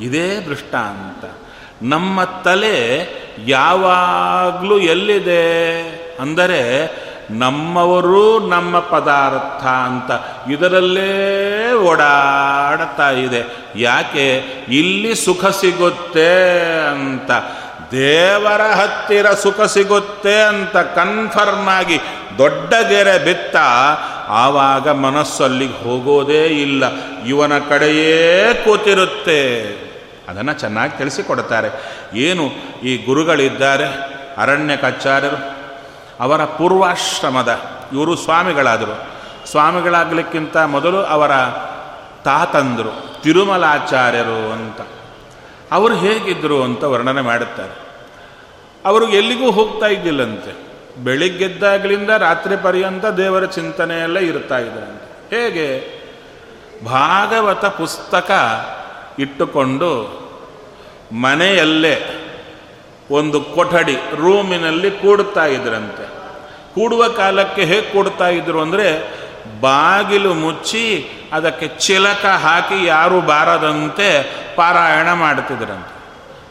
ಇದೇ 0.00 0.40
ದೃಷ್ಟಾಂತ. 0.40 1.38
ನಮ್ಮ 1.82 2.24
ತಲೆ 2.24 3.08
ಯಾವಾಗಲೂ 3.46 4.78
ಎಲ್ಲಿದೆ? 4.78 5.80
ಅಂದರೆ 6.20 6.86
ನಮ್ಮವರು 7.30 8.38
ನಮ್ಮ 8.38 8.78
ಪದಾರ್ಥ 8.78 9.66
ಅಂತ 9.66 10.10
ಇದರಲ್ಲೇ 10.50 11.72
ಓಡಾಡ್ತಾ 11.72 13.10
ಇದೆ. 13.10 13.42
ಯಾಕೆ? 13.76 14.36
ಇಲ್ಲಿ 14.68 15.14
ಸುಖ 15.14 15.44
ಸಿಗುತ್ತೆ 15.46 16.60
ಅಂತ. 16.88 17.30
ದೇವರ 17.90 18.62
ಹತ್ತಿರ 18.62 19.30
ಸುಖ 19.30 19.60
ಸಿಗುತ್ತೆ 19.60 20.42
ಅಂತ 20.42 20.76
ಕನ್ಫರ್ಮ್ 20.76 21.68
ಆಗಿ 21.68 22.00
ದೊಡ್ಡ 22.38 22.74
ಗೆರೆ 22.88 23.24
ಬಿತ್ತ 23.24 23.56
ಆವಾಗ 24.28 24.88
ಮನಸ್ಸು 24.88 25.44
ಅಲ್ಲಿಗೆ 25.44 25.84
ಹೋಗೋದೇ 25.84 26.44
ಇಲ್ಲ. 26.44 26.84
ಇವನ 27.26 27.58
ಕಡೆಯೇ 27.58 28.54
ಕೂತಿರುತ್ತೆ. 28.64 29.62
ಅದನ್ನು 30.28 30.52
ಚೆನ್ನಾಗಿ 30.52 30.98
ತಿಳಿಸಿಕೊಡ್ತಾರೆ. 30.98 31.68
ಏನು? 32.18 32.50
ಈ 32.82 33.04
ಗುರುಗಳಿದ್ದಾರೆ 33.04 33.84
ಅರಣ್ಯಕಾಚಾರ್ಯರು 34.36 35.55
ಅವರ 36.20 36.44
ಪೂರ್ವಾಶ್ರಮದ, 36.44 37.60
ಇವರು 37.92 38.16
ಸ್ವಾಮಿಗಳಾದರು. 38.16 39.16
ಸ್ವಾಮಿಗಳಾಗಲಿಕ್ಕಿಂತ 39.50 40.56
ಮೊದಲು 40.56 41.02
ಅವರ 41.02 41.30
ತಾತಂದರು, 42.24 43.22
ತಿರುಮಲಾಚಾರ್ಯರು 43.22 44.52
ಅಂತ. 44.52 44.80
ಅವರು 45.72 45.96
ಹೇಗಿದ್ದರು 45.96 46.62
ಅಂತ 46.62 46.84
ವರ್ಣನೆ 46.84 47.20
ಮಾಡುತ್ತಾರೆ. 47.20 47.86
ಅವರು 48.84 49.08
ಎಲ್ಲಿಗೂ 49.08 49.50
ಹೋಗ್ತಾ 49.50 49.86
ಇದ್ದಿಲ್ಲಂತೆ. 49.86 50.66
ಬೆಳಿಗ್ಗೆದ್ದಾಗಲಿಂದ 51.04 52.10
ರಾತ್ರಿ 52.10 52.56
ಪರ್ಯಂತ 52.56 53.06
ದೇವರ 53.06 53.44
ಚಿಂತನೆಯಲ್ಲೇ 53.44 54.20
ಇರ್ತಾ 54.20 54.58
ಇದ್ರಂತೆ. 54.58 55.36
ಹೇಗೆ? 55.36 55.96
ಭಾಗವತ 56.84 57.64
ಪುಸ್ತಕ 57.64 58.30
ಇಟ್ಟುಕೊಂಡು 59.18 60.20
ಮನೆಯಲ್ಲೇ 61.20 62.22
ಒಂದು 63.10 63.40
ಕೊಠಡಿ 63.40 63.96
ರೂಮಿನಲ್ಲಿ 64.14 64.90
ಕೂಡ್ತಾ 64.90 65.44
ಇದ್ರಂತೆ. 65.46 66.06
ಕೂಡುವ 66.74 67.08
ಕಾಲಕ್ಕೆ 67.08 67.64
ಹೇಗೆ 67.64 67.92
ಕೂಡ್ತಾ 67.92 68.28
ಇದ್ರು 68.28 68.60
ಅಂದರೆ 68.60 69.16
ಬಾಗಿಲು 69.60 70.34
ಮುಚ್ಚಿ 70.34 71.08
ಅದಕ್ಕೆ 71.32 71.68
ಚಿಲಕ 71.68 72.26
ಹಾಕಿ 72.26 72.84
ಯಾರು 72.84 73.20
ಬಾರದಂತೆ 73.20 74.22
ಪಾರಾಯಣ 74.56 75.12
ಮಾಡ್ತಿದ್ರಂತೆ. 75.12 75.96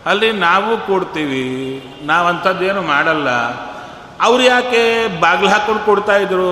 ಅಲ್ಲಿ 0.09 0.31
ನಾವು 0.31 0.77
ಕೂಡ್ತೀವಿ, 0.77 1.45
ನಾವಂಥದ್ದೇನು 2.05 2.81
ಮಾಡಲ್ಲ. 2.81 3.29
ಅವ್ರು 4.21 4.43
ಯಾಕೆ 4.43 5.07
ಬಾಗಿಲು 5.19 5.49
ಹಾಕ್ಕೊಂಡು 5.49 5.85
ಕೊಡ್ತಾ 5.85 6.17
ಇದ್ರು? 6.17 6.51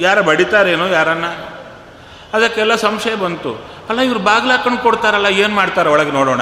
ಯಾರು 0.00 0.22
ಬಡಿತಾರೇನೋ 0.22 0.86
ಯಾರನ್ನ? 0.86 1.24
ಅದಕ್ಕೆಲ್ಲ 2.34 2.74
ಸಂಶಯ 2.74 3.14
ಬಂತು. 3.14 3.52
ಅಲ್ಲ 3.88 4.00
ಇವ್ರು 4.00 4.20
ಬಾಗಿಲು 4.20 4.52
ಹಾಕೊಂಡು 4.52 4.82
ಕೊಡ್ತಾರಲ್ಲ, 4.82 5.26
ಏನು 5.26 5.54
ಮಾಡ್ತಾರೆ 5.54 5.88
ಒಳಗೆ 5.90 6.10
ನೋಡೋಣ? 6.10 6.40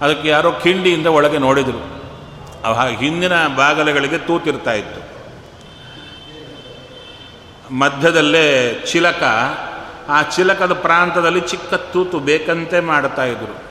ಅದಕ್ಕೆ 0.00 0.28
ಯಾರೋ 0.28 0.50
ಕಿಂಡಿಯಿಂದ 0.52 1.06
ಒಳಗೆ 1.06 1.38
ನೋಡಿದರು. 1.38 1.80
ಅವ 2.64 2.86
ಹಿಂದಿನ 2.88 3.46
ಬಾಗಲಗಳಿಗೆ 3.46 4.18
ತೂತಿರ್ತಾ 4.18 4.72
ಇತ್ತು. 4.72 5.00
ಮಧ್ಯದಲ್ಲೇ 7.74 8.46
ಚಿಲಕ, 8.92 9.22
ಆ 10.08 10.22
ಚಿಲಕದ 10.22 10.72
ಪ್ರಾಂತದಲ್ಲಿ 10.72 11.40
ಚಿಕ್ಕ 11.40 11.74
ತೂತು 11.74 12.18
ಬೇಕಂತೆ 12.18 12.80
ಮಾಡ್ತಾ 12.80 13.24
ಇದ್ರು. 13.24 13.70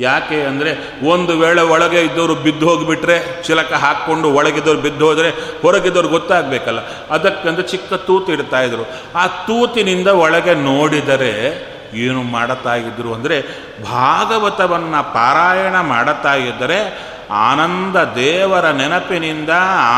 ಯಾಕೆ 0.00 0.42
ಅಂದರೆ 0.42 0.70
ಒಂದು 1.06 1.38
ವೇಳೆ 1.38 1.62
ಒಳಗೆ 1.62 2.00
ಇದ್ದವರು 2.02 2.34
ಬಿದ್ದು 2.34 2.68
ಹೋಗಿಬಿಟ್ರೆ, 2.68 3.42
ಚಿಲಕ 3.42 3.72
ಹಾಕ್ಕೊಂಡು 3.72 4.30
ಒಳಗಿದ್ದವ್ರು 4.30 4.80
ಬಿದ್ದು 4.80 5.06
ಹೋದರೆ 5.06 5.30
ಹೊರಗಿದ್ದವ್ರು 5.62 6.08
ಗೊತ್ತಾಗಬೇಕಲ್ಲ. 6.08 6.80
ಅದಕ್ಕಂದ್ರೆ 7.10 7.66
ಚಿಕ್ಕ 7.68 7.94
ತೂತು 7.94 8.32
ಇಡ್ತಾ 8.32 8.60
ಇದ್ರು. 8.60 8.84
ಆ 9.14 9.26
ತೂತಿನಿಂದ 9.26 10.08
ಒಳಗೆ 10.08 10.54
ನೋಡಿದರೆ 10.54 11.71
ಏನು 11.94 12.22
ಮಾಡುತ್ತಾ 12.22 12.74
ಇದ್ರು 12.74 13.14
ಅಂದರೆ 13.14 13.42
ಭಾಗವತವನ್ನು 13.84 15.12
ಪಾರಾಯಣ 15.12 15.80
ಮಾಡುತ್ತಾ 15.80 16.34
ಇದ್ದರೆ 16.34 17.12
ಆನಂದ 17.30 17.96
ದೇವರ 17.96 18.70
ನೆನಪಿನಿಂದ 18.70 19.50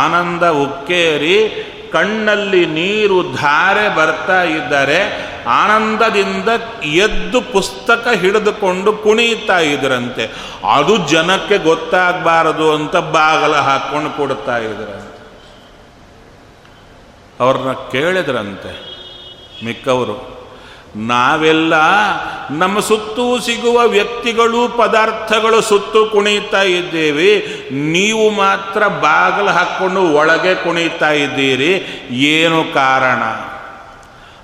ಆನಂದ 0.04 0.42
ಉಕ್ಕೇರಿ 0.42 1.70
ಕಣ್ಣಲ್ಲಿ 1.92 2.66
ನೀರು 2.66 3.36
ಧಾರೆ 3.36 3.94
ಬರ್ತಾ 3.94 4.42
ಇದ್ದರೆ 4.42 5.34
ಆನಂದದಿಂದ 5.44 6.48
ಎದ್ದು 6.84 7.40
ಪುಸ್ತಕ 7.40 8.08
ಹಿಡಿದುಕೊಂಡು 8.08 8.92
ಕುಣಿಯುತ್ತಾ 8.92 9.58
ಇದ್ರಂತೆ. 9.58 10.30
ಅದು 10.76 10.96
ಜನಕ್ಕೆ 10.96 11.58
ಗೊತ್ತಾಗಬಾರದು 11.58 12.74
ಅಂತ 12.74 12.96
ಬಾಗಲ 12.96 13.56
ಹಾಕ್ಕೊಂಡು 13.56 14.10
ಕೊಡ್ತಾ 14.10 14.58
ಇದ್ರಂತೆ. 14.58 15.26
ಅವ್ರನ್ನ 17.40 17.72
ಕೇಳಿದ್ರಂತೆ 17.72 18.94
ಮಿಕ್ಕವರು. 19.64 20.33
ನಾವೆಲ್ಲ 20.96 21.74
ನಮ್ಮ 22.50 22.80
ಸುತ್ತೂ 22.80 23.38
ಸಿಗುವ 23.38 23.82
ವ್ಯಕ್ತಿಗಳು, 23.86 24.68
ಪದಾರ್ಥಗಳು 24.68 25.60
ಸುತ್ತು 25.60 26.06
ಕುಣಿತಾ 26.06 26.62
ಇದ್ದೇವೆ. 26.62 27.38
ನೀವು 27.70 28.30
ಮಾತ್ರ 28.30 28.86
ಬಾಗಿಲು 28.86 29.50
ಹಾಕ್ಕೊಂಡು 29.50 30.00
ಒಳಗೆ 30.00 30.54
ಕುಣಿತಾ 30.54 31.10
ಇದ್ದೀರಿ. 31.10 31.74
ಏನು 32.10 32.74
ಕಾರಣ? 32.74 33.22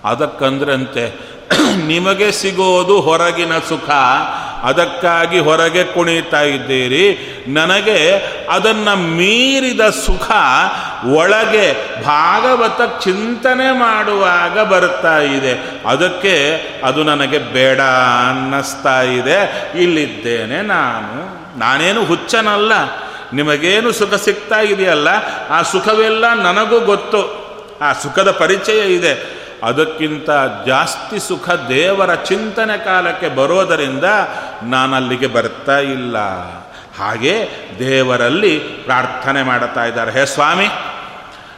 ಅದಕ್ಕಂದ್ರಂತೆ, 0.08 1.14
ನಿಮಗೆ 1.86 2.32
ಸಿಗೋದು 2.32 3.00
ಹೊರಗಿನ 3.00 3.58
ಸುಖ. 3.58 3.90
ಅದಕ್ಕಾಗಿ 4.62 5.38
ಹೊರಗೆ 5.38 5.84
ಕುಣಿತಾ 5.84 6.40
ಇದ್ದೀರಿ. 6.40 7.18
ನನಗೆ 7.48 8.14
ಅದನ್ನು 8.50 8.96
ಮೀರಿದ 8.96 9.80
ಸುಖ 9.80 10.30
ಒಳಗೆ 11.06 11.72
ಭಾಗವತ 12.04 13.02
ಚಿಂತನೆ 13.02 13.72
ಮಾಡುವಾಗ 13.72 14.60
ಬರ್ತಾ 14.60 15.18
ಇದೆ. 15.18 15.82
ಅದಕ್ಕೆ 15.86 16.62
ಅದು 16.84 17.04
ನನಗೆ 17.04 17.38
ಬೇಡ 17.38 17.80
ಅನ್ನಿಸ್ತಾ 18.30 19.02
ಇದೆ. 19.02 19.72
ಇಲ್ಲಿದ್ದೇನೆ 19.78 20.62
ನಾನು. 20.62 21.40
ನಾನೇನು 21.58 22.04
ಹುಚ್ಚನಲ್ಲ. 22.04 22.72
ನಿಮಗೇನು 23.32 23.92
ಸುಖ 23.92 24.14
ಸಿಗ್ತಾ 24.14 24.60
ಇದೆಯಲ್ಲ? 24.60 25.08
ಆ 25.50 25.62
ಸುಖವೆಲ್ಲ 25.62 26.34
ನನಗೂ 26.34 26.80
ಗೊತ್ತು. 26.80 27.40
ಆ 27.82 27.92
ಸುಖದ 27.92 28.30
ಪರಿಚಯ 28.30 28.94
ಇದೆ. 28.94 29.39
ಅದಕ್ಕಿಂತ 29.62 30.30
ಜಾಸ್ತಿ 30.66 31.28
ಸುಖ 31.28 31.50
ದೇವರ 31.50 32.14
ಚಿಂತನೆ 32.14 32.84
ಕಾಲಕ್ಕೆ 32.84 33.28
ಬರೋದರಿಂದ 33.28 34.04
ನಾನಲ್ಲಿಗೆ 34.62 35.26
ಬರ್ತಾ 35.26 35.78
ಇಲ್ಲ. 35.78 36.18
ಹಾಗೆ 36.98 37.48
ದೇವರಲ್ಲಿ 37.78 38.58
ಪ್ರಾರ್ಥನೆ 38.58 39.42
ಮಾಡುತ್ತಾ 39.42 39.84
ಇದ್ದಾರೆ. 39.84 40.12
ಹೇ 40.12 40.26
ಸ್ವಾಮಿ, 40.26 40.68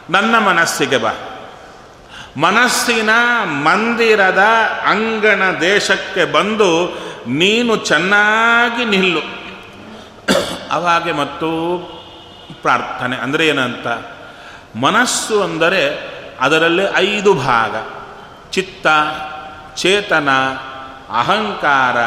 ನನ್ನ 0.09 0.37
ಮನಸ್ಸಿಗೆ 0.39 0.97
ಬಾ. 0.97 1.11
ಮನಸ್ಸಿನ 2.37 3.09
ಮಂದಿರದ 3.45 4.43
ಅಂಗಣ 4.85 5.41
ದೇಶಕ್ಕೆ 5.61 6.25
ಬಂದು 6.25 6.87
ನೀನು 7.27 7.75
ಚೆನ್ನಾಗಿ 7.75 8.85
ನಿಲ್ಲು. 8.85 9.19
ಅವಾಗೆ 10.71 11.11
ಮತ್ತು 11.11 11.49
ಪ್ರಾರ್ಥನೆ. 12.61 13.15
ಅಂದರೆ 13.15 13.47
ಏನಂತ? 13.47 13.87
ಮನಸ್ಸು 14.77 15.43
ಅಂದರೆ 15.43 16.12
ಅದರಲ್ಲಿ 16.43 16.83
ಐದು 16.95 17.33
ಭಾಗ. 17.33 17.75
ಚಿತ್ತ, 18.51 18.87
ಚೇತನ, 19.75 20.29
ಅಹಂಕಾರ, 21.09 21.97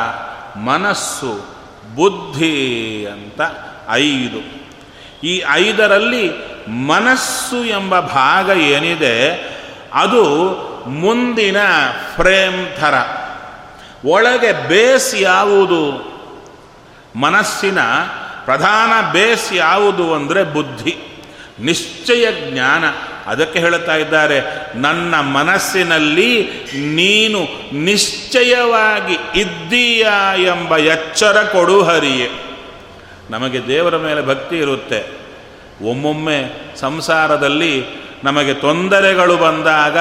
ಮನಸ್ಸು, 0.59 1.47
ಬುದ್ಧಿ 1.95 3.07
ಅಂತ 3.13 3.41
ಐದು. 3.91 4.67
ಈ 5.27 5.43
ಐದರಲ್ಲಿ 5.51 6.31
ಮನಸ್ಸು 6.69 7.65
ಎಂಬ 7.65 8.01
ಭಾಗ 8.01 8.49
ಏನಿದೆ, 8.49 9.33
ಅದು 9.95 10.25
ಮುಂದಿನ 10.89 11.57
ಫ್ರೇಮ್ 12.15 12.77
ಥರ. 12.77 12.95
ಒಳಗೆ 14.05 14.69
ಬೇಸ್ 14.69 15.15
ಯಾವುದು? 15.15 16.17
ಮನಸ್ಸಿನ 17.17 17.79
ಪ್ರಧಾನ 18.45 19.13
ಬೇಸ್ 19.13 19.53
ಯಾವುದು 19.53 20.15
ಅಂದರೆ 20.15 20.45
ಬುದ್ಧಿ. 20.45 20.97
ನಿಶ್ಚಯ 21.61 22.51
ಜ್ಞಾನ. 22.51 22.85
ಅದಕ್ಕೆ 23.27 23.59
ಹೇಳುತ್ತಾ 23.59 23.95
ಇದ್ದಾರೆ, 23.97 24.41
ನನ್ನ 24.75 25.21
ಮನಸ್ಸಿನಲ್ಲಿ 25.21 26.47
ನೀನು 26.75 27.41
ನಿಶ್ಚಯವಾಗಿ 27.77 29.41
ಇದ್ದೀಯ 29.41 30.07
ಎಂಬ 30.45 30.77
ಎಚ್ಚರ 30.77 31.43
ಕೊಡು 31.53 31.83
ಹರಿಯೇ. 31.83 32.29
ನಮಗೆ 33.31 33.67
ದೇವರ 33.67 33.97
ಮೇಲೆ 33.97 34.27
ಭಕ್ತಿ 34.27 34.59
ಇರುತ್ತೆ. 34.59 35.01
ಒಮ್ಮೊಮ್ಮೆ 35.85 36.39
ಸಂಸಾರದಲ್ಲಿ 36.81 37.85
ನಮಗೆ 38.25 38.55
ತೊಂದರೆಗಳು 38.55 39.37
ಬಂದಾಗ 39.37 39.99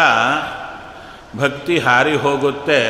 ಭಕ್ತಿ 1.39 1.77
ಹಾರಿ 1.77 2.15
ಹೋಗುತ್ತೆ 2.15 2.81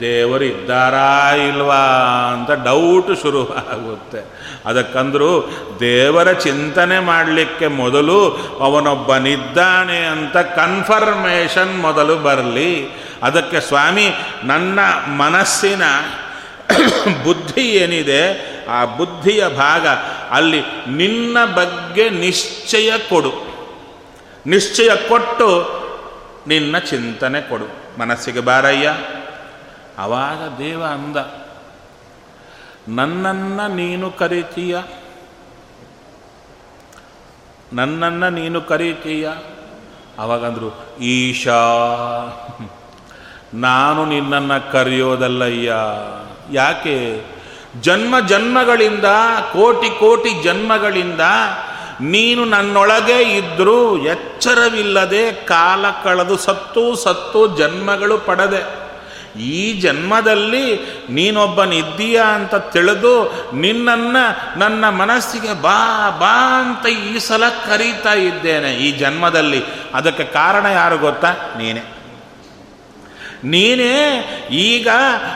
ದೇವರು 0.00 0.44
ಇದ್ದಾರಾ 0.44 1.34
ಇಲ್ವಾ 1.34 1.84
ಅಂತ 2.32 2.50
ಡೌಟ್ 2.50 3.22
ಶುರು 3.22 3.54
ಆಗುತ್ತೆ. 3.54 4.40
ಅದಕ್ಕಂದ್ರು 4.66 5.50
ದೇವರ 5.80 6.32
ಚಿಂತನೆ 6.32 6.98
ಮಾಡಲಿಕ್ಕೆ 6.98 7.66
ಮೊದಲು 7.66 8.30
ಅವನೊಬ್ಬನಿದ್ದಾನೆ 8.60 10.06
ಅಂತ 10.06 10.36
ಕನ್ಫರ್ಮೇಷನ್ 10.36 11.80
ಮೊದಲು 11.80 12.16
ಬರಲಿ. 12.16 12.88
ಅದಕ್ಕೆ 13.22 13.60
ಸ್ವಾಮಿ, 13.60 14.10
ನನ್ನ 14.44 14.80
ಮನಸ್ಸಿನ 15.16 15.82
ಬುದ್ಧಿ 17.24 17.60
ಏನಿದೆ, 17.60 18.50
ಆ 18.68 18.84
ಬುದ್ಧಿಯ 18.84 19.48
ಭಾಗ 19.48 19.86
ಅಲ್ಲಿ 20.30 20.60
ನಿನ್ನ 20.88 21.44
ಬಗ್ಗೆ 21.44 22.10
ನಿಶ್ಚಯ 22.10 22.92
ಕೊಡು. 23.08 23.50
ನಿಶ್ಚಯ 24.46 24.88
ಕೊಟ್ಟು 25.08 25.80
ನಿನ್ನ 26.46 26.78
ಚಿಂತನೆ 26.78 27.48
ಕೊಡು. 27.48 27.98
ಮನಸ್ಸಿಗೆ 28.00 28.40
ಬಾರಯ್ಯ. 28.40 28.92
ಆವಾಗ 30.00 30.58
ದೇವ 30.58 30.84
ಅಂದ, 30.84 31.16
ನನ್ನನ್ನು 32.88 33.74
ನೀನು 33.74 34.10
ಕರೀತೀಯ? 34.10 34.78
ನನ್ನನ್ನು 37.72 38.30
ನೀನು 38.30 38.60
ಕರೀತೀಯ? 38.60 39.28
ಅವಾಗಂದ್ರು, 40.18 40.98
ಈಶಾ, 41.00 41.60
ನಾನು 43.54 44.04
ನಿನ್ನನ್ನು 44.04 44.72
ಕರೆಯೋದಲ್ಲಯ್ಯ. 44.72 45.72
ಯಾಕೆ? 46.52 47.24
ಜನ್ಮ 47.80 48.20
ಜನ್ಮಗಳಿಂದ, 48.20 49.04
ಕೋಟಿ 49.52 49.98
ಕೋಟಿ 49.98 50.42
ಜನ್ಮಗಳಿಂದ 50.42 51.20
ನೀನು 52.00 52.44
ನನ್ನೊಳಗೆ 52.44 53.22
ಇದ್ದರೂ 53.22 53.96
ಎಚ್ಚರವಿಲ್ಲದೆ 53.96 55.32
ಕಾಲ 55.32 55.84
ಕಳೆದು 56.04 56.36
ಸತ್ತು 56.36 56.94
ಸತ್ತು 56.94 57.56
ಜನ್ಮಗಳು 57.56 58.18
ಪಡೆದೆ 58.18 58.79
ಈ 59.38 59.80
ಜನ್ಮದಲ್ಲಿ 59.80 60.80
ನೀನೊಬ್ಬನಿದ್ದೀಯ 61.10 62.22
ಅಂತ 62.34 62.54
ತಿಳಿದು 62.54 63.32
ನಿನ್ನನ್ನು, 63.54 64.58
ನನ್ನ 64.58 64.88
ಮನಸ್ಸಿಗೆ 64.88 65.62
ಬಾ 65.62 66.10
ಬಾ 66.10 66.60
ಅಂತ 66.60 66.86
ಈ 66.86 67.18
ಸಲ 67.18 67.48
ಕರೀತಾ 67.48 68.12
ಇದ್ದೇನೆ 68.14 68.72
ಈ 68.74 68.92
ಜನ್ಮದಲ್ಲಿ. 68.92 69.62
ಅದಕ್ಕೆ 69.94 70.24
ಕಾರಣ 70.24 70.66
ಯಾರು 70.66 70.98
ಗೊತ್ತಾ? 70.98 71.32
ನೀನೇ. 71.32 71.80
ನೀನೇ 73.44 74.20
ಈಗ 74.50 74.88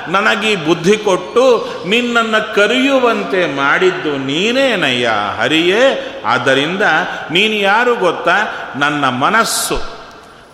ನನಗೆ 0.08 0.56
ಬುದ್ಧಿ 0.56 0.96
ಕೊಟ್ಟು 0.96 1.68
ನಿನ್ನನ್ನು 1.88 2.54
ಕರೆಯುವಂತೆ 2.54 3.56
ಮಾಡಿದ್ದು 3.56 4.16
ನೀನೇನಯ್ಯ 4.16 5.10
ಹರಿಯೇ. 5.38 6.14
ಆದ್ದರಿಂದ 6.26 6.82
ನೀನು 7.30 7.54
ಯಾರು 7.54 7.96
ಗೊತ್ತಾ? 7.96 8.36
ನನ್ನ 8.76 9.08
ಮನಸ್ಸು, 9.08 9.82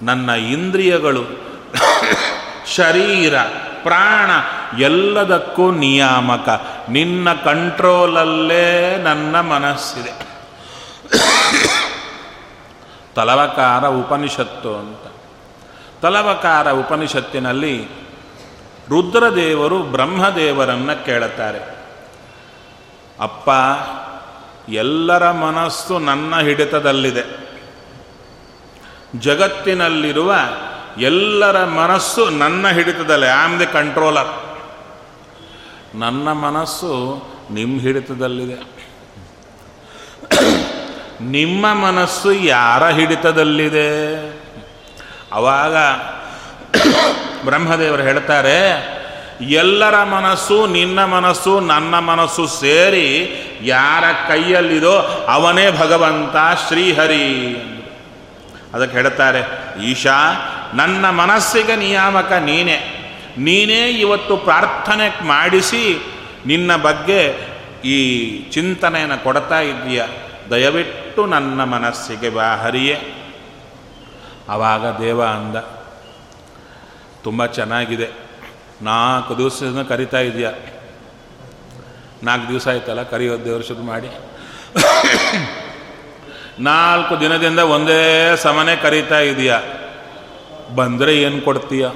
ನನ್ನ 0.02 0.30
ಇಂದ್ರಿಯಗಳು. 0.30 1.50
ಶರೀರ, 2.66 3.38
ಪ್ರಾಣ 3.82 4.30
ಎಲ್ಲದಕ್ಕೂ 4.80 5.70
ನಿಯಾಮಕ. 5.70 6.66
ನಿನ್ನ 6.88 7.32
ಕಂಟ್ರೋಲಲ್ಲೇ 7.32 8.96
ನನ್ನ 8.96 9.40
ಮನಸ್ಸಿದೆ. 9.40 10.30
ತಲವಕಾರ 13.14 13.88
ಉಪನಿಷತ್ತು 13.88 14.76
ಅಂತ. 14.76 14.98
ತಲವಕಾರ 16.02 16.70
ಉಪನಿಷತ್ತಿನಲ್ಲಿ 16.70 17.84
ರುದ್ರದೇವರು 18.88 19.78
ಬ್ರಹ್ಮದೇವರನ್ನು 19.78 21.04
ಕೇಳುತ್ತಾರೆ. 21.04 21.58
ಅಪ್ಪ, 23.20 23.50
ಎಲ್ಲರ 24.70 25.30
ಮನಸ್ಸು 25.30 25.98
ನನ್ನ 25.98 26.40
ಹಿಡಿತದಲ್ಲಿದೆ. 26.40 27.40
ಜಗತ್ತಿನಲ್ಲಿರುವ 29.20 30.34
ಎಲ್ಲರ 30.98 31.64
ಮನಸ್ಸು 31.64 32.30
ನನ್ನ 32.30 32.68
ಹಿಡಿತದಲ್ಲಿ. 32.68 33.26
ಐ 33.26 33.36
ಆಮ್ 33.44 33.60
ದಿ 33.60 33.66
ಕಂಟ್ರೋಲರ್ 33.66 34.32
ನನ್ನ 35.94 36.32
ಮನಸ್ಸು 36.32 36.92
ನಿಮ್ಮ 37.50 37.80
ಹಿಡಿತದಲ್ಲಿದೆ. 37.80 38.58
ನಿಮ್ಮ 41.20 41.74
ಮನಸ್ಸು 41.74 42.32
ಯಾರ 42.32 42.88
ಹಿಡಿತದಲ್ಲಿದೆ? 42.88 43.90
ಅವಾಗ 45.32 45.76
ಬ್ರಹ್ಮದೇವರು 47.44 48.02
ಹೇಳ್ತಾರೆ, 48.02 48.58
ಎಲ್ಲರ 49.40 50.04
ಮನಸ್ಸು 50.04 50.66
ನಿನ್ನ 50.66 51.04
ಮನಸ್ಸು, 51.04 51.60
ನನ್ನ 51.60 51.98
ಮನಸ್ಸು 51.98 52.46
ಸೇರಿ 52.46 53.08
ಯಾರ 53.62 54.04
ಕೈಯಲ್ಲಿದೋ 54.28 55.26
ಅವನೇ 55.28 55.70
ಭಗವಂತ 55.70 56.36
ಶ್ರೀಹರಿ. 56.68 57.26
ಅದಕ್ಕೆ 58.74 58.96
ಹೇಳ್ತಾರೆ, 58.96 59.42
ಈಶಾ 59.82 60.18
ನನ್ನ 60.74 61.10
ಮನಸ್ಸಿಗೆ 61.10 61.76
ನಿಯಾಮಕ 61.76 62.32
ನೀನೇ. 62.32 62.96
ನೀನೇ 63.38 63.88
ಇವತ್ತು 63.88 64.36
ಪ್ರಾರ್ಥನೆ 64.36 65.26
ಮಾಡಿಸಿ 65.26 66.12
ನಿನ್ನ 66.46 66.76
ಬಗ್ಗೆ 66.76 67.20
ಈ 67.84 67.98
ಚಿಂತನೆಯನ್ನು 68.50 69.24
ಕೊಡ್ತಾ 69.24 69.60
ಇದ್ದೀಯ. 69.60 70.02
ದಯವಿಟ್ಟು 70.50 71.26
ನನ್ನ 71.26 71.64
ಮನಸ್ಸಿಗೆ 71.64 72.28
ಬಾ 72.28 72.56
ಹರಿಯೇ. 72.56 72.96
ಆವಾಗ 74.48 74.98
ದೇವ 74.98 75.24
ಅಂದ, 75.24 75.56
ತುಂಬ 77.22 77.46
ಚೆನ್ನಾಗಿದೆ. 77.46 78.08
ನಾಲ್ಕು 78.82 79.38
ದಿವಸದಿಂದ 79.38 79.82
ಕರಿತಾ 79.82 80.18
ಇದೆಯ 80.18 80.48
ನಾಲ್ಕು 82.22 82.48
ದಿವಸ 82.48 82.68
ಆಯ್ತಲ್ಲ 82.68 83.02
ಕರಿಯೋ 83.02 83.44
ದೇವರು 83.44 83.64
ಶುರು 83.64 83.82
ಮಾಡಿ. 83.82 84.10
ನಾಲ್ಕು 86.60 87.20
ದಿನದಿಂದ 87.20 87.58
ಒಂದೇ 87.58 88.36
ಸಮನೆ 88.36 88.76
ಕರೀತಾ 88.76 89.18
ಇದೆಯಾ 89.18 89.60
ಬಂದರೆ 90.74 91.22
ಏನು 91.22 91.40
ಕೊಡ್ತೀಯ? 91.40 91.88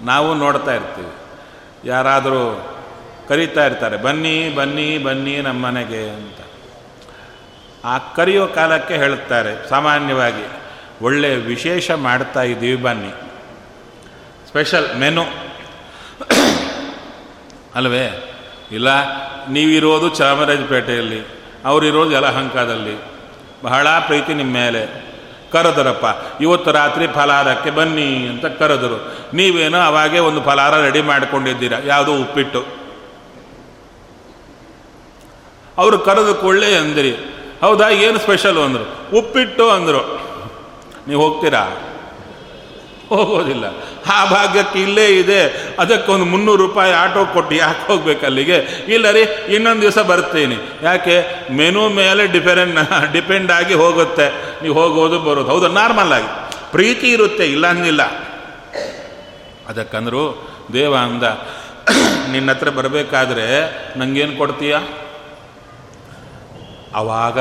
ನಾವು 0.00 0.34
ನೋಡ್ತಾ 0.34 0.74
ಇರ್ತೀವಿ. 0.74 1.12
ಯಾರಾದರೂ 1.84 2.42
ಕರೀತಾ 3.28 3.66
ಇರ್ತಾರೆ, 3.66 3.96
ಬನ್ನಿ 3.96 4.54
ಬನ್ನಿ 4.54 4.98
ಬನ್ನಿ 4.98 5.36
ನಮ್ಮ 5.36 5.66
ಮನೆಗೆ 5.66 6.08
ಅಂತ. 6.08 6.38
ಆ 7.84 7.98
ಕರೆಯೋ 7.98 8.46
ಕಾಲಕ್ಕೆ 8.46 8.94
ಹೇಳುತ್ತಾರೆ, 8.94 9.68
ಸಾಮಾನ್ಯವಾಗಿ 9.68 10.46
ಒಳ್ಳೆಯ 11.02 11.36
ವಿಶೇಷ 11.36 11.90
ಮಾಡ್ತಾ 11.90 12.42
ಇದ್ದೀವಿ 12.42 12.82
ಬನ್ನಿ. 12.82 13.12
Special 14.48 14.96
menu. 14.96 15.24
ಅಲ್ವೇ? 17.74 18.36
ಇಲ್ಲ, 18.72 18.88
ನೀವಿರೋದು 19.48 20.08
ಚಾಮರಾಜಪೇಟೆಯಲ್ಲಿ, 20.08 21.20
ಅವರಿರೋದು 21.64 22.12
ಯಲಹಂಕದಲ್ಲಿ. 22.12 22.96
ಬಹಳ 23.62 23.88
ಪ್ರೀತಿ 23.98 24.34
ನಿಮ್ಮ 24.34 24.52
ಮೇಲೆ. 24.52 25.15
ಕರೆದರಪ್ಪ, 25.52 26.04
ಇವತ್ತು 26.42 26.72
ರಾತ್ರಿ 26.72 27.06
ಫಲಾರಕ್ಕೆ 27.06 27.70
ಬನ್ನಿ 27.70 28.28
ಅಂತ 28.28 28.46
ಕರೆದರು. 28.46 29.26
ನೀವೇನೋ 29.34 29.78
ಅವಾಗೆ 29.78 30.18
ಒಂದು 30.18 30.42
ಫಲಾರ 30.42 30.80
ರೆಡಿ 30.80 31.00
ಮಾಡಿಕೊಂಡಿದ್ದೀರಾ? 31.00 31.78
ಯಾವುದೋ 31.86 32.12
ಉಪ್ಪಿಟ್ಟು. 32.12 32.64
ಅವರು 35.78 35.98
ಕರೆದು 35.98 36.34
ಕೊಳ್ಳೆ 36.34 36.76
ಅಂದಿರಿ. 36.76 37.12
ಹೌದಾ? 37.60 37.88
ಏನು 37.88 38.18
ಸ್ಪೆಷಲು 38.18 38.60
ಅಂದರು. 38.60 39.16
ಉಪ್ಪಿಟ್ಟು 39.18 39.70
ಅಂದರು. 39.70 40.20
ನೀವು 41.08 41.28
ಹೋಗ್ತೀರಾ? 41.28 41.68
ಹೋಗೋದಿಲ್ಲ. 43.08 43.64
ಆ 44.12 44.24
ಭಾಗ್ಯಕ್ಕೆ 44.24 44.82
ಇಲ್ಲೇ 44.82 45.06
ಇದೆ. 45.06 45.72
ಅದಕ್ಕೊಂದು 45.78 46.24
ಮುನ್ನೂರು 46.24 46.66
ರೂಪಾಯಿ 46.66 46.92
ಆಟೋ 46.92 47.26
ಕೊಟ್ಟು 47.26 47.54
ಯಾಕೆ 47.54 47.86
ಹೋಗ್ಬೇಕು 47.86 48.26
ಅಲ್ಲಿಗೆ? 48.26 48.56
ಇಲ್ಲ 48.88 49.10
ರೀ, 49.10 49.22
ಇನ್ನೊಂದು 49.48 49.82
ದಿವಸ 49.82 49.98
ಬರ್ತೀನಿ. 49.98 50.56
ಯಾಕೆ? 50.82 51.46
ಮೆನು 51.52 51.88
ಮೇಲೆ 51.88 52.26
ಡಿಪೆಂಡ್ 52.26 52.78
ಡಿಪೆಂಡ್ 53.12 53.52
ಆಗಿ 53.52 53.74
ಹೋಗುತ್ತೆ. 53.74 54.56
ನೀವು 54.62 54.74
ಹೋಗೋದು, 54.74 55.18
ಬರೋದು. 55.18 55.48
ಹೌದು, 55.48 55.68
ನಾರ್ಮಲ್ 55.68 56.12
ಆಗಿ. 56.12 56.46
ಪ್ರೀತಿ 56.72 57.08
ಇರುತ್ತೆ, 57.08 57.46
ಇಲ್ಲ 57.46 57.66
ಅಂದಿಲ್ಲ. 57.66 58.02
ಅದಕ್ಕಂದ್ರು 59.68 60.48
ದೇವ 60.72 60.96
ಅಂದ, 60.96 61.22
ನಿನ್ನ 62.32 62.50
ಹತ್ರ 62.50 62.68
ಬರಬೇಕಾದ್ರೆ 62.68 63.46
ನಂಗೇನು 63.98 64.36
ಕೊಡ್ತೀಯ? 64.36 64.76
ಆವಾಗ 66.94 67.38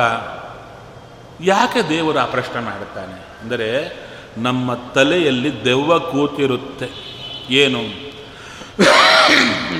ಯಾಕೆ 1.43 1.89
ದೇವರು 1.89 2.19
ಆ 2.19 2.25
ಪ್ರಶ್ನೆ 2.25 2.61
ಮಾಡುತ್ತಾನೆ 2.61 3.25
ಅಂದರೆ 3.41 3.97
ನಮ್ಮ 4.37 4.73
ತಲೆಯಲ್ಲಿ 4.73 5.65
ದೆವ್ವ 5.65 5.99
ಕೂತಿರುತ್ತೆ. 5.99 6.89
ಏನು? 7.49 8.05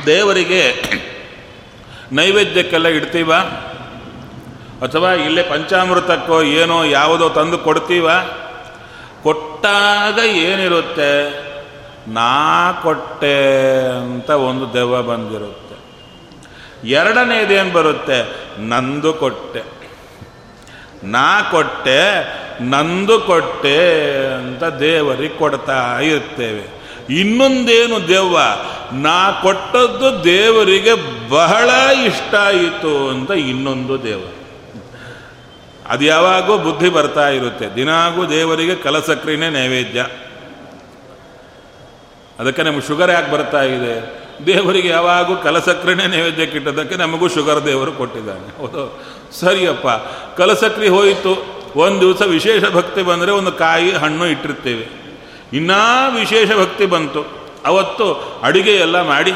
ದೇವರಿಗೆ 0.06 0.84
ನೈವೇದ್ಯಕ್ಕೆಲ್ಲ 2.12 2.88
ಇಡ್ತೀವ? 2.88 3.34
ಅಥವಾ 4.82 5.14
ಇಲ್ಲೇ 5.14 5.44
ಪಂಚಾಮೃತಕ್ಕೋ 5.44 6.42
ಏನೋ 6.42 6.84
ಯಾವುದೋ 6.84 7.30
ತಂದು 7.30 7.58
ಕೊಡ್ತೀವ? 7.58 8.10
ಕೊಟ್ಟಾಗ 9.24 10.18
ಏನಿರುತ್ತೆ? 10.18 11.46
ನಾ 12.08 12.72
ಕೊಟ್ಟೆ 12.72 13.84
ಅಂತ 13.98 14.30
ಒಂದು 14.30 14.74
ದೆವ್ವ 14.74 15.02
ಬಂದಿರುತ್ತೆ. 15.02 15.76
ಎರಡನೇದೇನು 16.90 17.72
ಬರುತ್ತೆ? 17.72 18.36
ನಂದು 18.62 19.14
ಕೊಟ್ಟೆ. 19.14 19.75
ನಾ 21.06 21.42
ಕೊಟ್ಟೆ, 21.42 22.26
ನಂದು 22.64 23.20
ಕೊಟ್ಟೆ 23.20 24.16
ಅಂತ 24.34 24.64
ದೇವರಿಗೆ 24.64 25.34
ಕೊಡ್ತಾ 25.34 26.00
ಇರ್ತೇವೆ. 26.00 26.86
ಇನ್ನೊಂದೇನು 27.10 28.08
ದೆವ್ವ? 28.08 28.38
ನಾ 28.92 29.32
ಕೊಟ್ಟದ್ದು 29.32 30.24
ದೇವರಿಗೆ 30.24 31.30
ಬಹಳ 31.30 31.70
ಇಷ್ಟ 32.06 32.36
ಆಯಿತು 32.36 33.10
ಅಂತ 33.10 33.32
ಇನ್ನೊಂದು 33.32 34.04
ದೇವ 34.04 34.22
ಅದು 35.88 36.06
ಯಾವಾಗೂ 36.06 36.58
ಬುದ್ಧಿ 36.58 36.90
ಬರ್ತಾ 36.90 37.30
ಇರುತ್ತೆ. 37.30 37.76
ದಿನಾಗೂ 37.76 38.26
ದೇವರಿಗೆ 38.26 38.76
ಕಲಸಕ್ರಿನೇ 38.76 39.50
ನೈವೇದ್ಯ. 39.50 40.06
ಅದಕ್ಕೆ 42.40 42.64
ನಮಗೆ 42.64 42.88
ಶುಗರ್ 42.88 43.12
ಯಾಕೆ 43.12 43.32
ಬರ್ತಾ 43.32 43.62
ಇದೆ? 43.62 44.25
ದೇವರಿಗೆ 44.46 44.88
ಯಾವಾಗೂ 44.88 45.36
ಕಲಸಕ್ರಿನೇ 45.36 46.08
ನೈವೇದ್ಯಕ್ಕೆ 46.08 46.58
ಇಟ್ಟದಕ್ಕೆ 46.58 46.96
ನಮಗೂ 46.96 47.28
ಶುಗರ್ 47.28 47.66
ದೇವರು 47.66 47.92
ಕೊಟ್ಟಿದ್ದಾನೆ. 47.92 48.58
ಹೌದು. 48.58 49.04
ಸರಿಯಪ್ಪ. 49.32 49.88
ಕಲಸಕ್ರಿ 50.38 50.88
ಹೋಯಿತು. 50.88 51.56
ಒಂದು 51.76 52.02
ದಿವಸ 52.02 52.22
ವಿಶೇಷ 52.22 52.64
ಭಕ್ತಿ 52.74 53.02
ಬಂದರೆ 53.02 53.32
ಒಂದು 53.32 53.52
ಕಾಯಿ 53.52 53.92
ಹಣ್ಣು 53.92 54.26
ಇಟ್ಟಿರ್ತೇವೆ. 54.26 54.88
ಇನ್ನೂ 55.54 56.20
ವಿಶೇಷ 56.20 56.50
ಭಕ್ತಿ 56.52 56.86
ಬಂತು. 56.86 57.26
ಅವತ್ತು 57.66 58.14
ಅಡುಗೆ 58.44 58.76
ಎಲ್ಲ 58.76 59.02
ಮಾಡಿ, 59.02 59.34